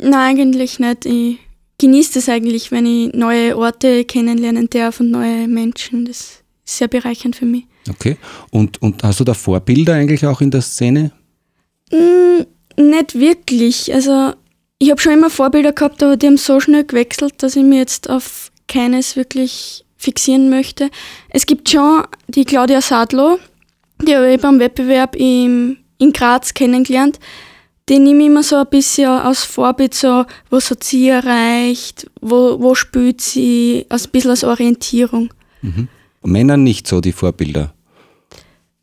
Nein, 0.00 0.38
eigentlich 0.38 0.78
nicht. 0.78 1.04
Ich 1.04 1.36
genieße 1.76 2.14
das 2.14 2.30
eigentlich, 2.30 2.72
wenn 2.72 2.86
ich 2.86 3.12
neue 3.12 3.58
Orte 3.58 4.06
kennenlernen 4.06 4.70
darf 4.70 5.00
und 5.00 5.10
neue 5.10 5.48
Menschen. 5.48 6.06
Das 6.06 6.16
ist 6.64 6.78
sehr 6.78 6.88
bereichernd 6.88 7.36
für 7.36 7.44
mich. 7.44 7.64
Okay. 7.90 8.16
Und, 8.50 8.80
und 8.80 9.02
hast 9.02 9.20
du 9.20 9.24
da 9.24 9.34
Vorbilder 9.34 9.92
eigentlich 9.92 10.24
auch 10.24 10.40
in 10.40 10.50
der 10.50 10.62
Szene? 10.62 11.12
Mm, 11.92 12.42
nicht 12.76 13.18
wirklich. 13.18 13.92
Also 13.92 14.32
ich 14.78 14.90
habe 14.90 15.00
schon 15.00 15.12
immer 15.12 15.30
Vorbilder 15.30 15.72
gehabt, 15.72 16.02
aber 16.02 16.16
die 16.16 16.26
haben 16.26 16.36
so 16.36 16.60
schnell 16.60 16.84
gewechselt, 16.84 17.34
dass 17.42 17.56
ich 17.56 17.62
mir 17.62 17.78
jetzt 17.78 18.10
auf 18.10 18.50
keines 18.68 19.16
wirklich 19.16 19.84
fixieren 19.96 20.50
möchte. 20.50 20.90
Es 21.30 21.46
gibt 21.46 21.68
schon 21.70 22.04
die 22.28 22.44
Claudia 22.44 22.80
Sadlo, 22.80 23.38
die 24.02 24.14
habe 24.14 24.32
ich 24.32 24.40
beim 24.40 24.58
Wettbewerb 24.58 25.16
im, 25.16 25.78
in 25.98 26.12
Graz 26.12 26.52
kennengelernt. 26.52 27.18
Die 27.88 27.98
nehme 28.00 28.20
ich 28.20 28.26
immer 28.26 28.42
so 28.42 28.56
ein 28.56 28.66
bisschen 28.66 29.08
als 29.08 29.44
Vorbild, 29.44 29.94
so, 29.94 30.24
was 30.50 30.70
hat 30.70 30.82
sie 30.82 31.08
erreicht, 31.08 32.10
wo, 32.20 32.60
wo 32.60 32.74
spielt 32.74 33.20
sie, 33.20 33.86
also 33.88 34.08
ein 34.08 34.10
bisschen 34.10 34.30
als 34.30 34.44
Orientierung. 34.44 35.32
Mhm. 35.62 35.88
Männer 36.22 36.56
nicht 36.56 36.88
so 36.88 37.00
die 37.00 37.12
Vorbilder? 37.12 37.72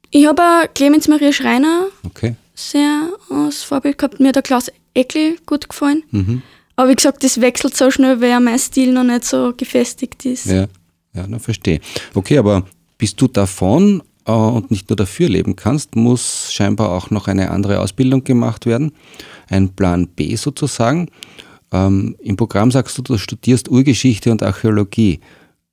Ich 0.09 0.25
habe 0.25 0.69
Clemens 0.73 1.07
Maria 1.09 1.33
Schreiner 1.33 1.87
okay. 2.05 2.35
Sehr 2.53 3.09
als 3.29 3.63
Vorbild 3.63 3.97
gehabt. 3.97 4.19
Mir 4.19 4.29
hat 4.29 4.35
der 4.35 4.43
Klaus 4.43 4.71
Eckel 4.93 5.37
gut 5.45 5.69
gefallen. 5.69 6.03
Mhm. 6.11 6.41
Aber 6.75 6.89
wie 6.89 6.95
gesagt, 6.95 7.23
das 7.23 7.41
wechselt 7.41 7.75
so 7.75 7.91
schnell, 7.91 8.21
weil 8.21 8.39
mein 8.39 8.57
Stil 8.57 8.91
noch 8.93 9.03
nicht 9.03 9.25
so 9.25 9.53
gefestigt 9.55 10.25
ist. 10.25 10.45
Ja, 10.45 10.67
ja, 11.13 11.25
na, 11.27 11.39
verstehe. 11.39 11.79
Okay, 12.13 12.37
aber 12.37 12.65
bis 12.97 13.15
du 13.15 13.27
davon 13.27 14.01
äh, 14.25 14.31
und 14.31 14.71
nicht 14.71 14.89
nur 14.89 14.97
dafür 14.97 15.29
leben 15.29 15.55
kannst, 15.55 15.95
muss 15.95 16.51
scheinbar 16.51 16.91
auch 16.91 17.09
noch 17.09 17.27
eine 17.27 17.51
andere 17.51 17.79
Ausbildung 17.79 18.23
gemacht 18.23 18.65
werden. 18.65 18.91
Ein 19.49 19.69
Plan 19.69 20.07
B 20.07 20.35
sozusagen. 20.35 21.09
Ähm, 21.71 22.15
Im 22.19 22.37
Programm 22.37 22.71
sagst 22.71 22.97
du, 22.97 23.01
du 23.01 23.17
studierst 23.17 23.69
Urgeschichte 23.69 24.31
und 24.31 24.41
Archäologie. 24.41 25.19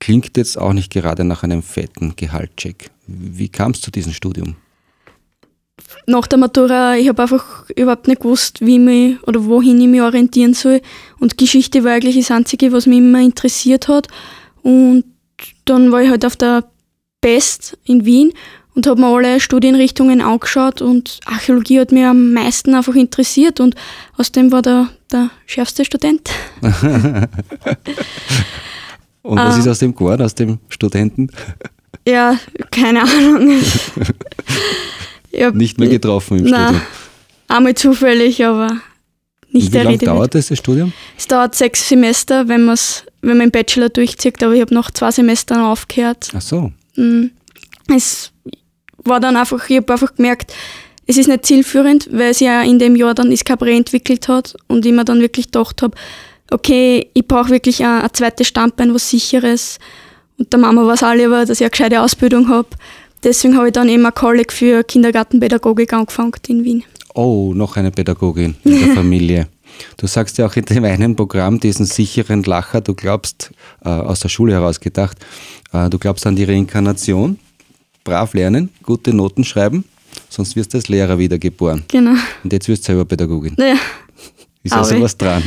Klingt 0.00 0.36
jetzt 0.36 0.58
auch 0.58 0.72
nicht 0.72 0.92
gerade 0.92 1.24
nach 1.24 1.42
einem 1.42 1.62
fetten 1.62 2.14
Gehaltscheck. 2.16 2.90
Wie 3.06 3.48
kam 3.48 3.72
es 3.72 3.80
zu 3.80 3.90
diesem 3.90 4.12
Studium? 4.12 4.56
Nach 6.06 6.26
der 6.26 6.38
Matura, 6.38 6.96
ich 6.96 7.08
habe 7.08 7.22
einfach 7.22 7.68
überhaupt 7.70 8.08
nicht 8.08 8.22
gewusst, 8.22 8.60
wie 8.60 8.78
mich 8.78 9.22
oder 9.26 9.44
wohin 9.44 9.80
ich 9.80 9.88
mich 9.88 10.02
orientieren 10.02 10.54
soll. 10.54 10.80
Und 11.18 11.38
Geschichte 11.38 11.84
war 11.84 11.92
eigentlich 11.92 12.16
das 12.16 12.30
Einzige, 12.30 12.72
was 12.72 12.86
mich 12.86 12.98
immer 12.98 13.20
interessiert 13.20 13.88
hat. 13.88 14.08
Und 14.62 15.04
dann 15.64 15.92
war 15.92 16.02
ich 16.02 16.10
halt 16.10 16.24
auf 16.24 16.36
der 16.36 16.64
Best 17.20 17.78
in 17.84 18.04
Wien 18.04 18.32
und 18.74 18.86
habe 18.86 19.00
mir 19.00 19.08
alle 19.08 19.40
Studienrichtungen 19.40 20.20
angeschaut 20.20 20.80
und 20.80 21.20
Archäologie 21.26 21.80
hat 21.80 21.92
mich 21.92 22.04
am 22.04 22.32
meisten 22.32 22.74
einfach 22.74 22.94
interessiert 22.94 23.60
und 23.60 23.74
aus 24.16 24.32
dem 24.32 24.52
war 24.52 24.62
der, 24.62 24.88
der 25.12 25.30
schärfste 25.46 25.84
Student. 25.84 26.30
und 29.22 29.38
was 29.38 29.58
ist 29.58 29.68
aus 29.68 29.80
dem 29.80 29.94
geworden, 29.94 30.22
aus 30.22 30.34
dem 30.34 30.58
Studenten? 30.68 31.30
Ja, 32.06 32.38
keine 32.70 33.02
Ahnung. 33.02 33.60
Ja, 35.30 35.50
nicht 35.50 35.78
mehr 35.78 35.88
getroffen 35.88 36.38
im 36.38 36.44
nein, 36.46 36.62
Studium? 36.64 36.86
Einmal 37.48 37.74
zufällig, 37.74 38.44
aber 38.44 38.80
nicht 39.52 39.66
Und 39.66 39.74
wie 39.74 39.78
lange 39.78 39.98
dauert 39.98 40.34
das, 40.34 40.48
das 40.48 40.58
Studium? 40.58 40.92
Es 41.16 41.26
dauert 41.26 41.54
sechs 41.54 41.88
Semester, 41.88 42.48
wenn, 42.48 42.66
wenn 42.66 43.36
man 43.36 43.40
im 43.40 43.50
Bachelor 43.50 43.88
durchzieht, 43.88 44.42
aber 44.42 44.54
ich 44.54 44.60
habe 44.60 44.74
noch 44.74 44.90
zwei 44.90 45.10
Semestern 45.10 45.60
aufgehört. 45.60 46.30
Ach 46.34 46.40
so. 46.40 46.72
Mhm. 46.96 47.30
Es 47.94 48.32
war 48.98 49.20
dann 49.20 49.36
einfach, 49.36 49.68
ich 49.68 49.78
habe 49.78 49.92
einfach 49.92 50.14
gemerkt, 50.14 50.52
es 51.06 51.16
ist 51.16 51.26
nicht 51.26 51.44
zielführend, 51.44 52.08
weil 52.12 52.30
es 52.30 52.40
ja 52.40 52.62
in 52.62 52.78
dem 52.78 52.94
Jahr 52.94 53.14
dann 53.14 53.30
das 53.30 53.44
Cabaret 53.44 53.76
entwickelt 53.76 54.28
hat 54.28 54.54
und 54.68 54.86
ich 54.86 54.92
mir 54.92 55.04
dann 55.04 55.20
wirklich 55.20 55.46
gedacht 55.46 55.82
habe, 55.82 55.96
okay, 56.52 57.10
ich 57.14 57.26
brauche 57.26 57.50
wirklich 57.50 57.84
ein, 57.84 58.02
ein 58.02 58.10
zweites 58.12 58.46
Standbein, 58.46 58.94
was 58.94 59.10
sicheres. 59.10 59.78
Und 60.38 60.52
der 60.52 60.60
Mama 60.60 60.86
war 60.86 60.94
es 60.94 61.00
lieber, 61.18 61.44
dass 61.44 61.60
ich 61.60 61.64
eine 61.64 61.70
gescheite 61.70 62.00
Ausbildung 62.00 62.48
habe. 62.48 62.68
Deswegen 63.22 63.56
habe 63.56 63.68
ich 63.68 63.72
dann 63.72 63.88
eben 63.88 64.04
ein 64.06 64.14
Kolleg 64.14 64.52
für 64.52 64.82
Kindergartenpädagogik 64.82 65.92
angefangen 65.92 66.32
in 66.48 66.64
Wien. 66.64 66.84
Oh, 67.14 67.52
noch 67.54 67.76
eine 67.76 67.90
Pädagogin 67.90 68.56
in 68.64 68.80
der 68.80 68.88
Familie. 68.94 69.48
Du 69.96 70.06
sagst 70.06 70.38
ja 70.38 70.46
auch 70.46 70.56
in 70.56 70.64
dem 70.64 70.84
einen 70.84 71.16
Programm 71.16 71.60
diesen 71.60 71.86
sicheren 71.86 72.42
Lacher, 72.42 72.80
du 72.80 72.94
glaubst, 72.94 73.50
äh, 73.84 73.88
aus 73.88 74.20
der 74.20 74.28
Schule 74.28 74.52
heraus 74.52 74.80
gedacht, 74.80 75.18
äh, 75.72 75.88
du 75.90 75.98
glaubst 75.98 76.26
an 76.26 76.36
die 76.36 76.44
Reinkarnation, 76.44 77.38
brav 78.04 78.34
lernen, 78.34 78.70
gute 78.82 79.12
Noten 79.14 79.44
schreiben, 79.44 79.84
sonst 80.28 80.56
wirst 80.56 80.72
du 80.72 80.78
als 80.78 80.88
Lehrer 80.88 81.18
wiedergeboren. 81.18 81.84
Genau. 81.88 82.14
Und 82.42 82.52
jetzt 82.52 82.68
wirst 82.68 82.84
du 82.84 82.86
selber 82.86 83.04
Pädagogin. 83.04 83.56
Ja. 83.58 83.76
Ist 84.62 84.72
also 84.74 85.00
was 85.00 85.16
dran. 85.16 85.42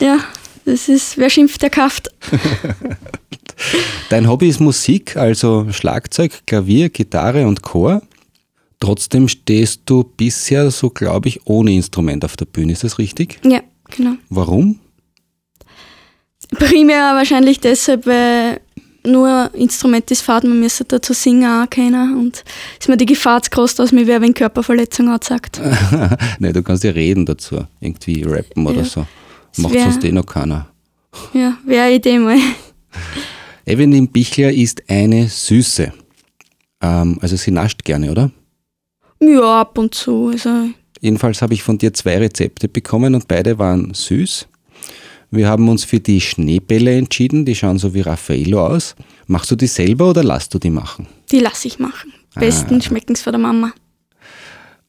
ja, 0.00 0.18
das 0.64 0.88
ist, 0.88 1.18
wer 1.18 1.28
schimpft, 1.28 1.60
der 1.62 1.70
kauft. 1.70 2.08
Dein 4.08 4.28
Hobby 4.28 4.48
ist 4.48 4.60
Musik, 4.60 5.16
also 5.16 5.66
Schlagzeug, 5.70 6.42
Klavier, 6.46 6.90
Gitarre 6.90 7.46
und 7.46 7.62
Chor. 7.62 8.02
Trotzdem 8.78 9.28
stehst 9.28 9.82
du 9.86 10.04
bisher, 10.04 10.70
so 10.70 10.90
glaube 10.90 11.28
ich, 11.28 11.46
ohne 11.46 11.72
Instrument 11.72 12.24
auf 12.24 12.36
der 12.36 12.44
Bühne. 12.44 12.72
Ist 12.72 12.84
das 12.84 12.98
richtig? 12.98 13.40
Ja, 13.44 13.60
genau. 13.90 14.12
Warum? 14.28 14.78
Primär 16.50 17.14
wahrscheinlich 17.14 17.58
deshalb, 17.60 18.06
weil 18.06 18.60
nur 19.04 19.50
Instrument 19.54 20.10
ist 20.10 20.22
fad, 20.22 20.44
man 20.44 20.60
müsste 20.60 20.84
dazu 20.84 21.12
singen 21.12 21.44
auch 21.44 21.70
keiner 21.70 22.14
und 22.16 22.44
ist 22.78 22.88
mir 22.88 22.96
die 22.96 23.06
Gefahr 23.06 23.42
zu 23.42 23.50
groß, 23.50 23.76
dass 23.76 23.92
mir 23.92 24.06
wer 24.06 24.20
wegen 24.20 24.34
Körperverletzung 24.34 25.08
anzeigt. 25.08 25.60
Nein, 26.38 26.52
du 26.52 26.62
kannst 26.62 26.84
ja 26.84 26.90
reden 26.90 27.24
dazu, 27.24 27.64
irgendwie 27.80 28.22
rappen 28.24 28.64
ja. 28.64 28.70
oder 28.70 28.84
so. 28.84 29.06
Macht 29.56 29.74
wär, 29.74 29.84
sonst 29.84 30.04
eh 30.04 30.12
noch 30.12 30.26
keiner. 30.26 30.68
Ja, 31.32 31.56
wäre 31.64 31.94
Idee 31.94 32.18
mal. 32.18 32.38
Evelyn 33.68 34.06
Bichler 34.06 34.52
ist 34.52 34.84
eine 34.88 35.28
Süße. 35.28 35.92
Ähm, 36.80 37.18
also 37.20 37.34
sie 37.34 37.50
nascht 37.50 37.84
gerne, 37.84 38.12
oder? 38.12 38.30
Ja, 39.20 39.60
ab 39.62 39.76
und 39.76 39.92
zu. 39.92 40.28
Also. 40.28 40.68
Jedenfalls 41.00 41.42
habe 41.42 41.54
ich 41.54 41.64
von 41.64 41.76
dir 41.76 41.92
zwei 41.92 42.18
Rezepte 42.18 42.68
bekommen 42.68 43.16
und 43.16 43.26
beide 43.26 43.58
waren 43.58 43.92
süß. 43.92 44.46
Wir 45.32 45.48
haben 45.48 45.68
uns 45.68 45.82
für 45.82 45.98
die 45.98 46.20
Schneebälle 46.20 46.96
entschieden, 46.96 47.44
die 47.44 47.56
schauen 47.56 47.78
so 47.78 47.92
wie 47.92 48.02
Raffaello 48.02 48.64
aus. 48.64 48.94
Machst 49.26 49.50
du 49.50 49.56
die 49.56 49.66
selber 49.66 50.10
oder 50.10 50.22
lässt 50.22 50.54
du 50.54 50.60
die 50.60 50.70
machen? 50.70 51.08
Die 51.32 51.40
lasse 51.40 51.66
ich 51.66 51.80
machen. 51.80 52.12
Besten 52.36 52.76
ah. 52.76 52.80
schmecken 52.80 53.14
es 53.14 53.22
von 53.22 53.32
der 53.32 53.40
Mama. 53.40 53.72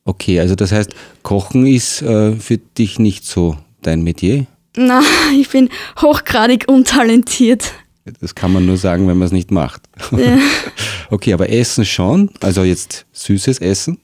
Okay, 0.05 0.39
also 0.39 0.53
das 0.53 0.71
heißt, 0.71 0.93
Kochen 1.23 1.65
ist 1.65 2.03
äh, 2.03 2.35
für 2.35 2.59
dich 2.59 2.99
nicht 2.99 3.25
so 3.25 3.57
dein 3.81 4.03
Metier? 4.03 4.45
Na, 4.75 5.01
ich 5.35 5.49
bin 5.49 5.69
hochgradig 5.99 6.65
untalentiert. 6.67 7.73
Das 8.19 8.35
kann 8.35 8.53
man 8.53 8.65
nur 8.65 8.77
sagen, 8.77 9.07
wenn 9.07 9.17
man 9.17 9.25
es 9.25 9.31
nicht 9.31 9.51
macht. 9.51 9.83
Ja. 10.11 10.37
okay, 11.09 11.33
aber 11.33 11.49
Essen 11.49 11.85
schon, 11.85 12.29
also 12.41 12.63
jetzt 12.63 13.05
süßes 13.13 13.59
Essen. 13.59 13.99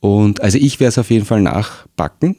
Und 0.00 0.42
also 0.42 0.58
ich 0.58 0.80
werde 0.80 0.90
es 0.90 0.98
auf 0.98 1.10
jeden 1.10 1.24
Fall 1.24 1.40
nachbacken, 1.40 2.36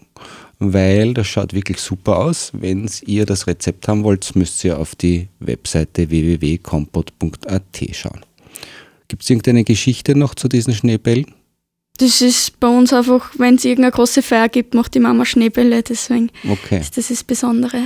weil 0.60 1.14
das 1.14 1.28
schaut 1.28 1.54
wirklich 1.54 1.80
super 1.80 2.18
aus. 2.18 2.52
Wenn 2.54 2.90
ihr 3.06 3.26
das 3.26 3.48
Rezept 3.48 3.88
haben 3.88 4.04
wollt, 4.04 4.36
müsst 4.36 4.64
ihr 4.64 4.78
auf 4.78 4.96
die 4.96 5.30
Webseite 5.40 6.10
www.kompot.at 6.10 7.64
schauen. 7.92 8.22
Gibt 9.08 9.24
es 9.24 9.30
irgendeine 9.30 9.64
Geschichte 9.64 10.16
noch 10.16 10.36
zu 10.36 10.48
diesen 10.48 10.74
Schneebällen? 10.74 11.34
Das 11.98 12.22
ist 12.22 12.60
bei 12.60 12.68
uns 12.68 12.92
einfach, 12.92 13.32
wenn 13.38 13.56
es 13.56 13.66
irgendeine 13.66 13.92
große 13.92 14.22
Feier 14.22 14.50
gibt, 14.50 14.74
macht 14.74 14.96
die 14.96 15.00
Mama 15.00 15.26
Schneebälle, 15.26 15.82
deswegen 15.82 16.30
okay. 16.50 16.82
ist 16.82 16.98
das 16.98 17.08
das 17.08 17.24
Besondere. 17.24 17.84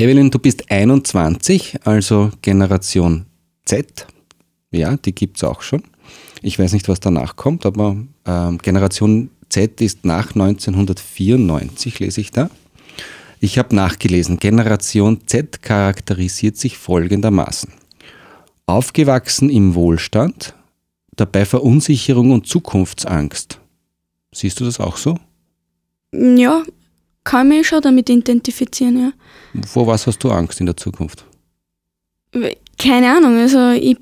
Evelyn, 0.00 0.30
du 0.30 0.38
bist 0.38 0.70
21, 0.70 1.80
also 1.84 2.30
Generation 2.40 3.26
Z. 3.66 4.06
Ja, 4.70 4.96
die 4.96 5.14
gibt 5.14 5.36
es 5.36 5.44
auch 5.44 5.60
schon. 5.60 5.82
Ich 6.40 6.58
weiß 6.58 6.72
nicht, 6.72 6.88
was 6.88 7.00
danach 7.00 7.36
kommt, 7.36 7.66
aber 7.66 7.98
ähm, 8.24 8.56
Generation 8.56 9.28
Z 9.50 9.82
ist 9.82 10.06
nach 10.06 10.30
1994, 10.34 11.98
lese 11.98 12.22
ich 12.22 12.30
da. 12.30 12.48
Ich 13.40 13.58
habe 13.58 13.76
nachgelesen, 13.76 14.38
Generation 14.38 15.20
Z 15.26 15.60
charakterisiert 15.60 16.56
sich 16.56 16.78
folgendermaßen. 16.78 17.70
Aufgewachsen 18.64 19.50
im 19.50 19.74
Wohlstand, 19.74 20.54
dabei 21.14 21.44
Verunsicherung 21.44 22.30
und 22.30 22.46
Zukunftsangst. 22.46 23.60
Siehst 24.32 24.60
du 24.60 24.64
das 24.64 24.80
auch 24.80 24.96
so? 24.96 25.18
Ja, 26.14 26.62
kann 27.24 27.48
mich 27.48 27.66
schon 27.68 27.82
damit 27.82 28.08
identifizieren, 28.08 28.98
ja. 28.98 29.12
Vor 29.66 29.86
was 29.86 30.06
hast 30.06 30.22
du 30.24 30.30
Angst 30.30 30.60
in 30.60 30.66
der 30.66 30.76
Zukunft? 30.76 31.24
Keine 32.78 33.14
Ahnung, 33.16 33.36
also 33.38 33.70
ich, 33.70 33.96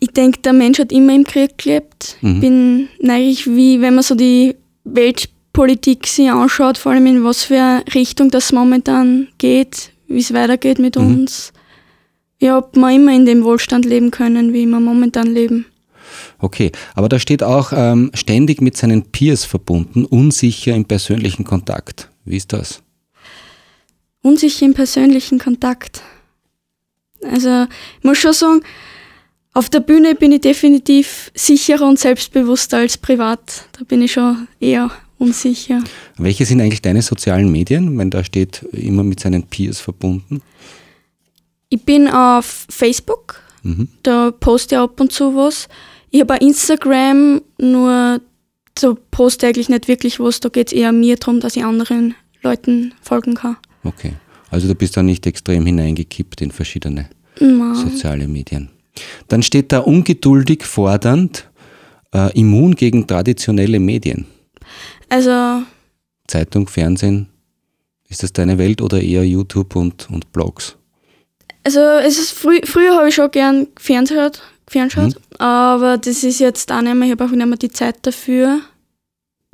ich 0.00 0.10
denke, 0.10 0.40
der 0.40 0.52
Mensch 0.52 0.78
hat 0.78 0.92
immer 0.92 1.14
im 1.14 1.24
Krieg 1.24 1.56
gelebt. 1.58 2.16
Mhm. 2.20 2.34
Ich 2.34 2.40
bin 2.40 2.88
neugierig, 3.00 3.46
wie, 3.46 3.80
wenn 3.80 3.94
man 3.94 4.02
so 4.02 4.14
die 4.14 4.56
Weltpolitik 4.84 6.06
sich 6.06 6.30
anschaut, 6.30 6.78
vor 6.78 6.92
allem 6.92 7.06
in 7.06 7.24
was 7.24 7.44
für 7.44 7.60
eine 7.60 7.84
Richtung 7.94 8.30
das 8.30 8.52
momentan 8.52 9.28
geht, 9.38 9.92
wie 10.08 10.18
es 10.18 10.32
weitergeht 10.32 10.78
mit 10.78 10.96
Mhm. 10.96 11.04
uns. 11.20 11.52
Ja, 12.40 12.58
ob 12.58 12.74
wir 12.74 12.90
immer 12.90 13.12
in 13.14 13.26
dem 13.26 13.44
Wohlstand 13.44 13.84
leben 13.84 14.10
können, 14.10 14.52
wie 14.52 14.66
wir 14.66 14.80
momentan 14.80 15.26
leben. 15.28 15.66
Okay, 16.38 16.72
aber 16.94 17.08
da 17.08 17.18
steht 17.18 17.42
auch 17.42 17.72
ähm, 17.74 18.10
ständig 18.14 18.60
mit 18.60 18.76
seinen 18.76 19.02
Peers 19.04 19.44
verbunden, 19.44 20.04
unsicher 20.04 20.74
im 20.74 20.84
persönlichen 20.84 21.44
Kontakt. 21.44 22.08
Wie 22.24 22.36
ist 22.36 22.52
das? 22.52 22.82
Unsicher 24.22 24.66
im 24.66 24.74
persönlichen 24.74 25.38
Kontakt. 25.38 26.02
Also, 27.22 27.66
ich 27.98 28.04
muss 28.04 28.18
schon 28.18 28.32
sagen, 28.32 28.60
auf 29.52 29.68
der 29.68 29.80
Bühne 29.80 30.14
bin 30.14 30.32
ich 30.32 30.42
definitiv 30.42 31.30
sicherer 31.34 31.88
und 31.88 31.98
selbstbewusster 31.98 32.78
als 32.78 32.96
privat. 32.96 33.64
Da 33.72 33.84
bin 33.84 34.00
ich 34.02 34.12
schon 34.12 34.46
eher 34.60 34.90
unsicher. 35.18 35.82
Welche 36.18 36.46
sind 36.46 36.60
eigentlich 36.60 36.82
deine 36.82 37.02
sozialen 37.02 37.50
Medien, 37.50 37.98
wenn 37.98 38.10
da 38.10 38.22
steht 38.24 38.62
immer 38.72 39.02
mit 39.04 39.20
seinen 39.20 39.42
Peers 39.42 39.80
verbunden? 39.80 40.40
Ich 41.68 41.82
bin 41.82 42.08
auf 42.08 42.66
Facebook, 42.68 43.40
Mhm. 43.62 43.88
da 44.02 44.30
poste 44.30 44.76
ich 44.76 44.80
ab 44.80 44.98
und 45.00 45.12
zu 45.12 45.34
was. 45.36 45.68
Ich 46.10 46.20
habe 46.20 46.36
Instagram, 46.36 47.40
nur 47.58 48.20
da 48.74 48.94
poste 49.10 49.46
ich 49.46 49.50
eigentlich 49.50 49.68
nicht 49.68 49.88
wirklich 49.88 50.20
was. 50.20 50.40
Da 50.40 50.48
geht 50.48 50.68
es 50.68 50.72
eher 50.72 50.92
mir 50.92 51.16
darum, 51.16 51.40
dass 51.40 51.56
ich 51.56 51.64
anderen 51.64 52.14
Leuten 52.42 52.94
folgen 53.02 53.34
kann. 53.34 53.56
Okay, 53.84 54.14
also 54.50 54.68
du 54.68 54.74
bist 54.74 54.96
da 54.96 55.02
nicht 55.02 55.26
extrem 55.26 55.66
hineingekippt 55.66 56.40
in 56.40 56.50
verschiedene 56.50 57.08
Na, 57.38 57.74
soziale 57.74 58.26
Medien. 58.26 58.70
Dann 59.28 59.42
steht 59.42 59.72
da 59.72 59.78
ungeduldig, 59.78 60.64
fordernd, 60.64 61.48
äh, 62.12 62.36
immun 62.38 62.74
gegen 62.74 63.06
traditionelle 63.06 63.78
Medien. 63.78 64.26
also, 65.08 65.62
Zeitung, 66.26 66.68
Fernsehen, 66.68 67.28
ist 68.08 68.22
das 68.22 68.32
deine 68.32 68.58
Welt 68.58 68.82
oder 68.82 69.00
eher 69.00 69.24
YouTube 69.24 69.76
und, 69.76 70.08
und 70.10 70.32
Blogs? 70.32 70.76
also 71.64 71.80
es 71.80 72.18
ist 72.18 72.32
frü 72.32 72.60
früher 72.64 72.96
habe 72.96 73.08
ich 73.08 73.14
schon 73.14 73.30
gern 73.30 73.68
ferngeschaut, 74.70 75.12
ferngeschaut 75.12 75.40
aber 75.40 75.98
das 75.98 76.22
ist 76.24 76.38
jetzt 76.40 76.70
auch 76.72 76.80
nicht 76.82 76.94
mehr. 76.94 77.06
Ich 77.06 77.12
habe 77.12 77.24
auch 77.24 77.30
nicht 77.30 77.46
mehr 77.46 77.56
die 77.58 77.70
Zeit 77.70 77.96
dafür. 78.02 78.60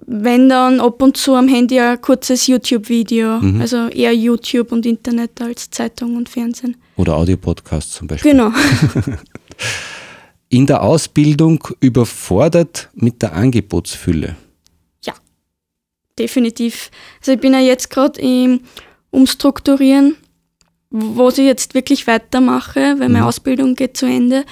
Wenn 0.09 0.49
dann 0.51 0.81
ab 0.81 1.01
und 1.03 1.17
zu 1.17 1.35
am 1.35 1.49
Handy 1.49 1.81
ein 1.81 2.01
kurzes 2.01 2.47
YouTube-Video, 2.47 3.41
Mhm. 3.41 3.61
also 3.61 3.89
eher 3.89 4.13
YouTube 4.15 4.71
und 4.71 4.85
Internet 4.87 5.41
als 5.41 5.71
Zeitung 5.71 6.17
und 6.17 6.29
Fernsehen. 6.29 6.77
Oder 6.97 7.17
Audiopodcasts 7.17 7.93
zum 7.93 8.07
Beispiel. 8.07 8.33
Genau. 8.33 8.53
In 10.49 10.67
der 10.67 10.83
Ausbildung 10.83 11.67
überfordert 11.81 12.89
mit 12.95 13.21
der 13.23 13.33
Angebotsfülle. 13.35 14.37
definitiv. 16.19 16.91
Also 17.21 17.33
ich 17.33 17.41
bin 17.41 17.53
ja 17.53 17.59
jetzt 17.61 17.91
gerade 17.91 18.19
im 18.23 18.61
Umstrukturieren, 19.11 20.17
was 20.89 21.37
ich 21.37 21.45
jetzt 21.45 21.75
wirklich 21.75 22.07
weitermache, 22.07 22.81
weil 22.99 23.11
meine 23.11 23.19
Mhm. 23.21 23.25
Ausbildung 23.27 23.75
geht 23.75 23.99
zu 23.99 24.07
Ende. 24.07 24.47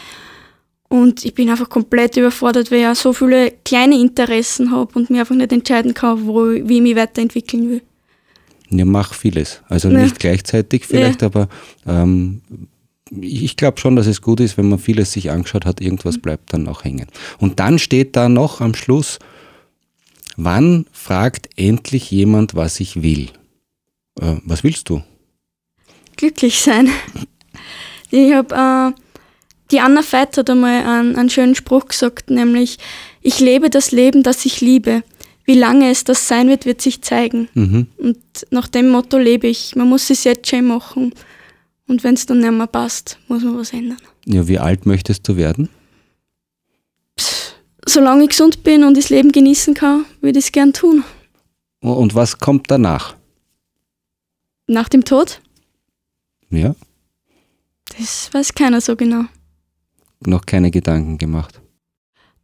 Und 0.94 1.24
ich 1.24 1.34
bin 1.34 1.50
einfach 1.50 1.68
komplett 1.68 2.16
überfordert, 2.16 2.70
weil 2.70 2.82
ich 2.82 2.86
auch 2.86 2.94
so 2.94 3.12
viele 3.12 3.50
kleine 3.64 3.96
Interessen 3.96 4.70
habe 4.70 4.96
und 4.96 5.10
mir 5.10 5.18
einfach 5.22 5.34
nicht 5.34 5.50
entscheiden 5.50 5.92
kann, 5.92 6.24
wo, 6.24 6.44
wie 6.46 6.76
ich 6.76 6.82
mich 6.82 6.94
weiterentwickeln 6.94 7.68
will. 7.68 7.82
Ja, 8.70 8.84
mach 8.84 9.12
vieles. 9.12 9.60
Also 9.68 9.88
Ja. 9.88 9.98
nicht 9.98 10.20
gleichzeitig 10.20 10.86
vielleicht, 10.86 11.24
aber 11.24 11.48
ähm, 11.84 12.42
ich 13.10 13.56
glaube 13.56 13.80
schon, 13.80 13.96
dass 13.96 14.06
es 14.06 14.22
gut 14.22 14.38
ist, 14.38 14.56
wenn 14.56 14.68
man 14.68 14.78
vieles 14.78 15.10
sich 15.10 15.32
angeschaut 15.32 15.64
hat, 15.66 15.80
irgendwas 15.80 16.18
bleibt 16.18 16.52
dann 16.52 16.68
auch 16.68 16.84
hängen. 16.84 17.08
Und 17.40 17.58
dann 17.58 17.80
steht 17.80 18.14
da 18.14 18.28
noch 18.28 18.60
am 18.60 18.76
Schluss, 18.76 19.18
wann 20.36 20.86
fragt 20.92 21.48
endlich 21.56 22.08
jemand, 22.12 22.54
was 22.54 22.78
ich 22.78 23.02
will? 23.02 23.30
Äh, 24.20 24.36
was 24.44 24.62
willst 24.62 24.88
du? 24.90 25.02
Glücklich 26.16 26.60
sein. 26.60 26.88
Ich 28.12 28.32
habe, 28.32 28.94
äh, 28.94 29.03
die 29.70 29.80
Anna 29.80 30.02
Veit 30.02 30.36
hat 30.36 30.50
einmal 30.50 30.84
einen, 30.84 31.16
einen 31.16 31.30
schönen 31.30 31.54
Spruch 31.54 31.86
gesagt, 31.86 32.30
nämlich, 32.30 32.78
ich 33.22 33.40
lebe 33.40 33.70
das 33.70 33.92
Leben, 33.92 34.22
das 34.22 34.44
ich 34.44 34.60
liebe. 34.60 35.02
Wie 35.46 35.54
lange 35.54 35.90
es 35.90 36.04
das 36.04 36.26
sein 36.28 36.48
wird, 36.48 36.64
wird 36.64 36.80
sich 36.80 37.02
zeigen. 37.02 37.48
Mhm. 37.54 37.86
Und 37.98 38.18
nach 38.50 38.68
dem 38.68 38.88
Motto 38.88 39.18
lebe 39.18 39.46
ich. 39.46 39.76
Man 39.76 39.88
muss 39.88 40.08
es 40.10 40.24
jetzt 40.24 40.48
schon 40.48 40.66
machen. 40.66 41.14
Und 41.86 42.02
wenn 42.02 42.14
es 42.14 42.24
dann 42.26 42.40
nicht 42.40 42.50
mehr 42.50 42.66
passt, 42.66 43.18
muss 43.28 43.42
man 43.42 43.58
was 43.58 43.72
ändern. 43.72 43.98
Ja, 44.24 44.48
wie 44.48 44.58
alt 44.58 44.86
möchtest 44.86 45.28
du 45.28 45.36
werden? 45.36 45.68
Solange 47.86 48.22
ich 48.24 48.30
gesund 48.30 48.62
bin 48.64 48.84
und 48.84 48.96
das 48.96 49.10
Leben 49.10 49.32
genießen 49.32 49.74
kann, 49.74 50.06
würde 50.22 50.38
ich 50.38 50.46
es 50.46 50.52
gern 50.52 50.72
tun. 50.72 51.04
Und 51.80 52.14
was 52.14 52.38
kommt 52.38 52.70
danach? 52.70 53.14
Nach 54.66 54.88
dem 54.88 55.04
Tod? 55.04 55.40
Ja, 56.48 56.74
Das 57.98 58.32
weiß 58.32 58.54
keiner 58.54 58.80
so 58.80 58.96
genau. 58.96 59.24
Noch 60.26 60.46
keine 60.46 60.70
Gedanken 60.70 61.18
gemacht. 61.18 61.60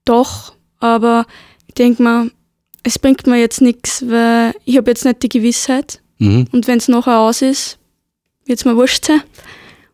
Doch, 0.05 0.55
aber 0.79 1.27
ich 1.67 1.75
denke 1.75 2.03
mal, 2.03 2.31
es 2.83 2.99
bringt 2.99 3.27
mir 3.27 3.39
jetzt 3.39 3.61
nichts, 3.61 4.05
weil 4.09 4.55
ich 4.65 4.77
habe 4.77 4.91
jetzt 4.91 5.05
nicht 5.05 5.23
die 5.23 5.29
Gewissheit. 5.29 6.03
Mhm. 6.19 6.47
Und 6.53 6.67
wenn 6.67 6.79
es 6.79 6.89
nachher 6.89 7.19
aus 7.19 7.43
ist, 7.43 7.79
wird 8.47 8.59
es 8.59 8.65
mir 8.65 8.77
wurscht 8.77 9.05
sein. 9.07 9.23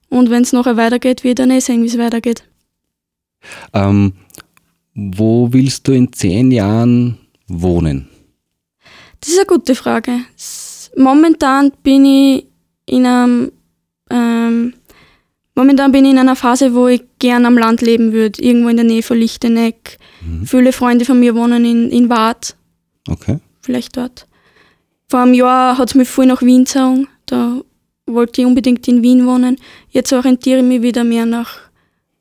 Und 0.08 0.30
wenn 0.30 0.42
es 0.42 0.52
nachher 0.52 0.76
weitergeht, 0.76 1.24
wird 1.24 1.40
dann 1.40 1.50
eh 1.50 1.60
sehen, 1.60 1.82
wie 1.82 1.88
es 1.88 1.98
weitergeht. 1.98 2.44
Ähm, 3.72 4.12
wo 4.94 5.52
willst 5.52 5.86
du 5.88 5.92
in 5.92 6.12
zehn 6.12 6.50
Jahren 6.52 7.18
wohnen? 7.48 8.08
Das 9.20 9.30
ist 9.30 9.38
eine 9.38 9.46
gute 9.46 9.74
Frage. 9.74 10.20
Momentan 10.96 11.72
bin 11.82 12.04
ich 12.04 12.46
in 12.86 13.04
einem 13.04 13.52
ähm, 14.10 14.74
momentan 15.56 15.90
bin 15.92 16.04
ich 16.04 16.12
in 16.12 16.18
einer 16.18 16.36
Phase, 16.36 16.74
wo 16.74 16.86
ich 16.86 17.02
gern 17.18 17.44
am 17.46 17.58
Land 17.58 17.80
leben 17.80 18.12
würde, 18.12 18.40
irgendwo 18.42 18.68
in 18.68 18.76
der 18.76 18.84
Nähe 18.86 19.02
von 19.02 19.16
Lichteneck. 19.18 19.98
Mhm. 20.24 20.46
Viele 20.46 20.72
Freunde 20.72 21.04
von 21.04 21.18
mir 21.18 21.34
wohnen 21.34 21.64
in, 21.64 21.90
in 21.90 22.08
Waadt, 22.08 22.56
Okay. 23.08 23.38
vielleicht 23.62 23.96
dort. 23.96 24.26
Vor 25.08 25.20
einem 25.20 25.34
Jahr 25.34 25.78
hat 25.78 25.88
es 25.90 25.94
mich 25.94 26.08
voll 26.08 26.26
nach 26.26 26.42
Wien 26.42 26.64
gezogen. 26.64 27.08
Da 27.26 27.60
wollte 28.06 28.40
ich 28.42 28.46
unbedingt 28.46 28.86
in 28.88 29.02
Wien 29.02 29.26
wohnen. 29.26 29.56
Jetzt 29.90 30.12
orientiere 30.12 30.58
ich 30.60 30.64
mich 30.64 30.82
wieder 30.82 31.04
mehr 31.04 31.26
nach 31.26 31.58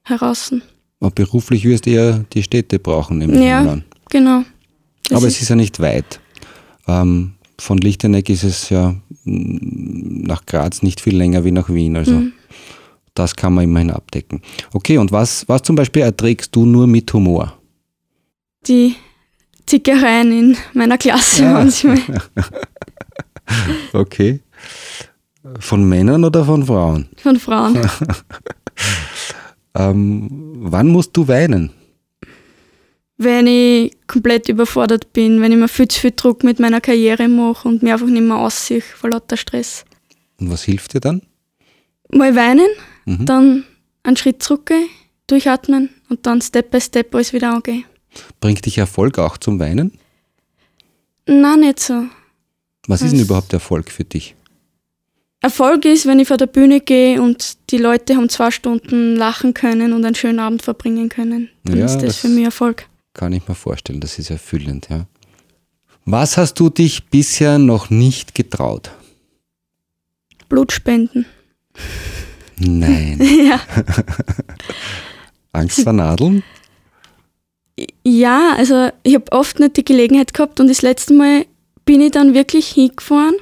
heraußen. 0.03 0.61
Aber 0.99 1.11
beruflich 1.11 1.65
wirst 1.65 1.85
du 1.85 1.89
eher 1.91 2.25
die 2.33 2.43
Städte 2.43 2.79
brauchen, 2.79 3.21
ich 3.21 3.39
Ja. 3.41 3.61
an. 3.61 3.83
Genau. 4.09 4.43
Das 5.09 5.17
Aber 5.17 5.27
es 5.27 5.41
ist 5.41 5.49
ja 5.49 5.55
nicht 5.55 5.79
weit. 5.79 6.19
Ähm, 6.87 7.33
von 7.59 7.77
Lichteneck 7.79 8.29
ist 8.29 8.43
es 8.43 8.69
ja 8.69 8.95
mm, 9.23 10.21
nach 10.23 10.45
Graz 10.45 10.81
nicht 10.83 11.01
viel 11.01 11.15
länger 11.17 11.43
wie 11.43 11.51
nach 11.51 11.69
Wien. 11.69 11.95
Also 11.97 12.11
Mhm. 12.13 12.33
Das 13.15 13.35
kann 13.35 13.53
man 13.55 13.63
immerhin 13.63 13.89
abdecken. 13.91 14.41
Okay, 14.73 14.97
und 14.99 15.11
was, 15.11 15.47
was 15.49 15.63
zum 15.63 15.75
Beispiel 15.75 16.03
erträgst 16.03 16.55
du 16.55 16.65
nur 16.65 16.85
mit 16.87 17.11
Humor? 17.13 17.57
die 18.67 18.95
Zickereien 19.67 20.31
in 20.31 20.57
meiner 20.73 20.97
Klasse 20.97 21.43
Ja. 21.43 21.53
manchmal. 21.53 21.99
Okay. 23.93 24.41
Von 25.59 25.87
Männern 25.87 26.23
oder 26.23 26.43
von 26.45 26.65
Frauen? 26.65 27.07
Von 27.17 27.39
Frauen. 27.39 27.79
Ähm, 29.77 30.29
wann 30.61 30.87
musst 30.87 31.15
du 31.17 31.27
weinen? 31.27 31.71
wenn 33.17 33.47
ich 33.47 33.91
komplett 34.07 34.49
überfordert 34.49 35.11
bin, 35.13 35.41
wenn 35.41 35.51
ich 35.51 35.57
mir 35.57 35.67
viel 35.69 35.87
zu 35.87 35.99
viel 36.01 36.13
Druck 36.15 36.43
mit 36.43 36.59
meiner 36.59 36.81
Karriere 36.81 37.27
mache 37.29 37.67
und 37.67 37.81
mir 37.83 37.93
einfach 37.93 38.07
nicht 38.07 38.21
mehr 38.23 38.35
aussehe 38.37 38.81
vor 38.81 39.09
lauter 39.09 39.37
Stress. 39.37 39.85
Und 40.39 40.49
was 40.51 40.63
hilft 40.63 40.93
dir 40.93 40.99
dann? 40.99 41.21
Mal 42.11 42.35
weinen, 42.35 42.67
Mhm. 43.05 43.25
dann 43.25 43.63
einen 44.03 44.17
Schritt 44.17 44.41
zurückgehen, 44.43 44.87
durchatmen 45.27 45.89
und 46.09 46.25
dann 46.25 46.41
Step 46.41 46.71
by 46.71 46.81
Step 46.81 47.13
alles 47.15 47.33
wieder 47.33 47.53
angehen. 47.53 47.85
Bringt 48.39 48.65
dich 48.65 48.77
Erfolg 48.77 49.17
auch 49.19 49.37
zum 49.37 49.59
Weinen? 49.59 49.91
Nein, 51.27 51.61
nicht 51.61 51.79
so. 51.79 52.05
Was 52.87 53.01
ist 53.01 53.11
denn 53.13 53.19
überhaupt 53.19 53.51
Erfolg 53.53 53.89
für 53.91 54.03
dich? 54.03 54.35
Erfolg 55.41 55.85
ist, 55.85 56.05
wenn 56.05 56.19
ich 56.19 56.27
vor 56.27 56.37
der 56.37 56.47
Bühne 56.47 56.79
gehe 56.81 57.21
und 57.21 57.57
die 57.71 57.77
Leute 57.77 58.15
haben 58.15 58.29
zwei 58.29 58.49
Stunden 58.51 59.15
lachen 59.15 59.53
können 59.53 59.93
und 59.93 60.03
einen 60.05 60.15
schönen 60.15 60.39
Abend 60.39 60.61
verbringen 60.63 61.09
können. 61.09 61.49
Dann 61.65 61.77
Ja, 61.79 61.85
ist 61.85 61.95
das, 61.97 62.03
das- 62.03 62.17
für 62.17 62.29
mich 62.29 62.45
Erfolg. 62.45 62.87
Kann 63.13 63.31
ich 63.33 63.47
mir 63.47 63.55
vorstellen, 63.55 64.01
das 64.01 64.19
ist 64.19 64.29
erfüllend, 64.29 64.87
ja. 64.89 65.07
Was 66.05 66.37
hast 66.37 66.55
du 66.59 66.69
dich 66.69 67.05
bisher 67.09 67.57
noch 67.59 67.89
nicht 67.89 68.35
getraut? 68.35 68.91
Blutspenden. 70.49 71.25
Nein. 72.57 73.19
ja. 73.47 73.59
Angst 75.51 75.81
vor 75.83 75.93
Nadeln? 75.93 76.43
Ja, 78.03 78.53
also 78.55 78.89
ich 79.03 79.15
habe 79.15 79.31
oft 79.31 79.59
nicht 79.59 79.77
die 79.77 79.85
Gelegenheit 79.85 80.33
gehabt 80.33 80.59
und 80.59 80.67
das 80.67 80.81
letzte 80.81 81.13
Mal 81.13 81.45
bin 81.83 82.01
ich 82.01 82.11
dann 82.11 82.33
wirklich 82.33 82.67
hingefahren 82.67 83.35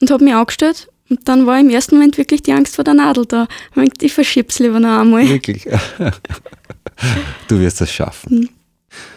und 0.00 0.10
habe 0.10 0.24
mich 0.24 0.34
angestellt 0.34 0.88
und 1.10 1.28
dann 1.28 1.46
war 1.46 1.58
im 1.58 1.70
ersten 1.70 1.96
Moment 1.96 2.16
wirklich 2.18 2.42
die 2.42 2.52
Angst 2.52 2.76
vor 2.76 2.84
der 2.84 2.94
Nadel 2.94 3.26
da. 3.26 3.46
Ich, 3.70 3.76
mein, 3.76 3.88
ich 4.00 4.12
verschieb's 4.12 4.58
lieber 4.58 4.80
noch 4.80 5.00
einmal. 5.00 5.28
Wirklich? 5.28 5.64
du 7.48 7.60
wirst 7.60 7.80
das 7.80 7.90
schaffen. 7.90 8.30
Hm. 8.30 8.48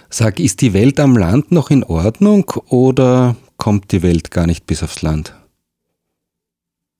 Sag, 0.10 0.39
ist 0.39 0.62
die 0.62 0.73
Welt 0.73 1.00
am 1.00 1.17
Land 1.17 1.52
noch 1.52 1.69
in 1.69 1.84
Ordnung 1.84 2.50
oder 2.67 3.36
kommt 3.58 3.91
die 3.91 4.02
Welt 4.02 4.32
gar 4.32 4.47
nicht 4.47 4.65
bis 4.65 4.82
aufs 4.82 5.02
Land? 5.02 5.34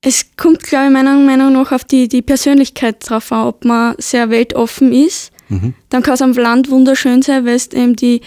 Es 0.00 0.26
kommt, 0.36 0.62
glaube 0.62 0.86
ich, 0.86 0.92
meiner 0.92 1.16
Meinung 1.16 1.52
nach 1.52 1.72
auf 1.72 1.84
die, 1.84 2.08
die 2.08 2.22
Persönlichkeit 2.22 3.08
drauf 3.08 3.32
an, 3.32 3.46
ob 3.46 3.64
man 3.64 3.96
sehr 3.98 4.30
weltoffen 4.30 4.92
ist. 4.92 5.32
Mhm. 5.48 5.74
Dann 5.88 6.02
kann 6.02 6.14
es 6.14 6.22
am 6.22 6.32
Land 6.32 6.70
wunderschön 6.70 7.22
sein, 7.22 7.44
weil 7.44 7.58
du 7.58 7.76
eben 7.76 7.96
die 7.96 8.20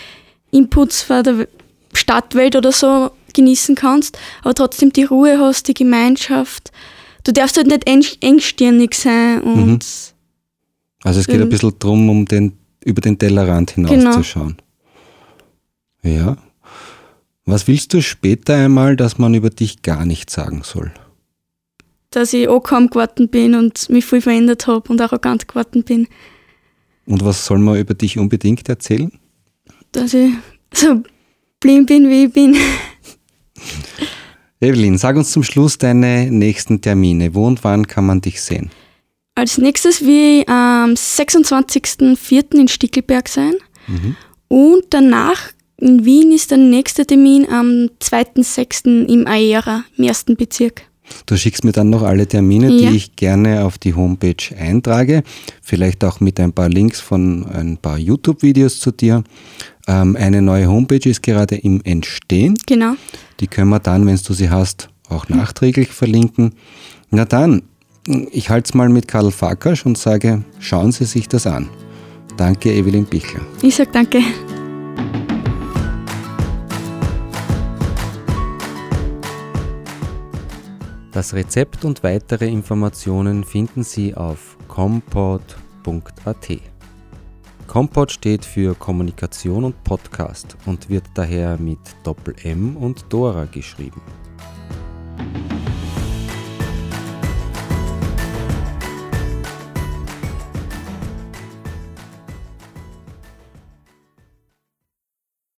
Inputs 0.52 1.02
von 1.02 1.24
der 1.24 1.48
Stadtwelt 1.94 2.56
oder 2.56 2.72
so 2.72 3.12
genießen 3.34 3.76
kannst, 3.76 4.18
aber 4.42 4.54
trotzdem 4.54 4.92
die 4.92 5.04
Ruhe 5.04 5.40
hast, 5.40 5.68
die 5.68 5.74
Gemeinschaft. 5.74 6.72
Du 7.24 7.32
darfst 7.32 7.58
halt 7.58 7.68
nicht 7.68 7.88
eng, 7.88 8.04
engstirnig 8.20 8.96
sein 8.96 9.42
und. 9.42 9.66
Mhm. 9.66 9.80
Also 11.04 11.20
es 11.20 11.28
geht 11.28 11.42
ein 11.42 11.50
bisschen 11.50 11.74
darum, 11.80 12.10
um 12.10 12.26
den, 12.26 12.54
über 12.84 13.02
den 13.02 13.18
Tellerrand 13.18 13.72
hinauszuschauen. 13.72 14.58
Genau. 16.04 16.16
Ja. 16.16 16.38
Was 17.46 17.68
willst 17.68 17.94
du 17.94 18.02
später 18.02 18.56
einmal, 18.56 18.96
dass 18.96 19.18
man 19.18 19.34
über 19.34 19.50
dich 19.50 19.82
gar 19.82 20.06
nicht 20.06 20.30
sagen 20.30 20.62
soll? 20.64 20.92
Dass 22.12 22.34
ich 22.34 22.48
auch 22.48 22.62
kaum 22.62 22.90
geworden 22.90 23.30
bin 23.30 23.56
und 23.56 23.90
mich 23.90 24.06
viel 24.06 24.22
verändert 24.22 24.68
habe 24.68 24.90
und 24.92 25.02
arrogant 25.02 25.48
geworden 25.48 25.84
bin. 25.84 26.08
Und 27.06 27.26
was 27.26 27.46
soll 27.46 27.60
man 27.60 27.80
über 27.80 27.94
dich 27.94 28.18
unbedingt 28.20 28.68
erzählen? 28.70 29.12
Dass 29.92 30.14
ich 30.14 30.32
so 30.74 31.02
blind 31.60 31.88
bin, 31.88 32.10
wie 32.10 32.26
ich 32.26 32.34
bin. 32.34 32.56
Evelyn, 34.60 34.98
sag 34.98 35.16
uns 35.16 35.32
zum 35.32 35.44
Schluss 35.44 35.78
deine 35.78 36.30
nächsten 36.30 36.82
Termine. 36.82 37.34
Wo 37.34 37.48
und 37.48 37.64
wann 37.64 37.88
kann 37.88 38.06
man 38.06 38.22
dich 38.22 38.42
sehen? 38.42 38.70
Als 39.34 39.58
nächstes 39.58 40.02
will 40.02 40.42
ich 40.42 40.50
am 40.50 40.92
26.04. 40.92 42.60
in 42.60 42.68
Stickelberg 42.68 43.28
sein. 43.28 43.56
Mhm. 43.88 44.16
Und 44.50 44.84
danach 44.92 45.50
in 45.78 46.06
Wien 46.06 46.32
ist 46.32 46.52
der 46.52 46.60
nächste 46.60 47.08
Termin 47.08 47.48
am 47.50 47.90
2.06. 48.02 49.08
im 49.08 49.26
Aera, 49.26 49.84
im 49.98 50.04
ersten 50.04 50.36
Bezirk. 50.36 50.84
Du 51.26 51.38
schickst 51.38 51.64
mir 51.64 51.72
dann 51.72 51.90
noch 51.90 52.04
alle 52.04 52.28
Termine, 52.28 52.70
ja. 52.70 52.90
die 52.90 52.96
ich 52.96 53.16
gerne 53.16 53.66
auf 53.66 53.78
die 53.78 53.94
Homepage 53.94 54.56
eintrage. 54.58 55.24
Vielleicht 55.62 56.04
auch 56.04 56.20
mit 56.20 56.40
ein 56.40 56.54
paar 56.54 56.70
Links 56.70 57.00
von 57.00 57.46
ein 57.48 57.78
paar 57.78 57.98
YouTube-Videos 57.98 58.80
zu 58.80 58.92
dir. 58.92 59.24
Ähm, 59.88 60.16
eine 60.16 60.42
neue 60.42 60.68
Homepage 60.68 61.10
ist 61.10 61.24
gerade 61.24 61.56
im 61.56 61.82
Entstehen. 61.84 62.58
Genau. 62.66 62.94
Die 63.40 63.48
können 63.48 63.70
wir 63.70 63.80
dann, 63.80 64.06
wenn 64.06 64.16
du 64.16 64.34
sie 64.34 64.50
hast, 64.50 64.90
auch 65.10 65.30
nachträglich 65.30 65.90
verlinken. 65.90 66.54
Na 67.10 67.26
dann, 67.26 67.64
ich 68.32 68.50
halte 68.50 68.70
es 68.70 68.74
mal 68.74 68.90
mit 68.90 69.08
Karl 69.08 69.32
Farkasch 69.32 69.86
und 69.86 69.98
sage, 69.98 70.44
schauen 70.60 70.92
Sie 70.92 71.06
sich 71.06 71.28
das 71.28 71.46
an. 71.46 71.70
Danke, 72.38 72.74
Evelyn 72.74 73.06
Bichler. 73.06 73.42
Ich 73.62 73.76
sage 73.76 73.90
danke. 73.92 74.22
Das 81.12 81.34
Rezept 81.34 81.84
und 81.84 82.04
weitere 82.04 82.48
Informationen 82.48 83.44
finden 83.44 83.84
Sie 83.84 84.16
auf 84.16 84.58
compot.at. 84.70 86.48
Compot 87.68 88.12
steht 88.14 88.46
für 88.46 88.76
Kommunikation 88.76 89.66
und 89.66 89.84
Podcast 89.84 90.56
und 90.66 90.90
wird 90.90 91.04
daher 91.14 91.58
mit 91.58 91.80
Doppel 92.04 92.34
M 92.44 92.78
und 92.78 93.06
Dora 93.10 93.44
geschrieben. 93.44 94.02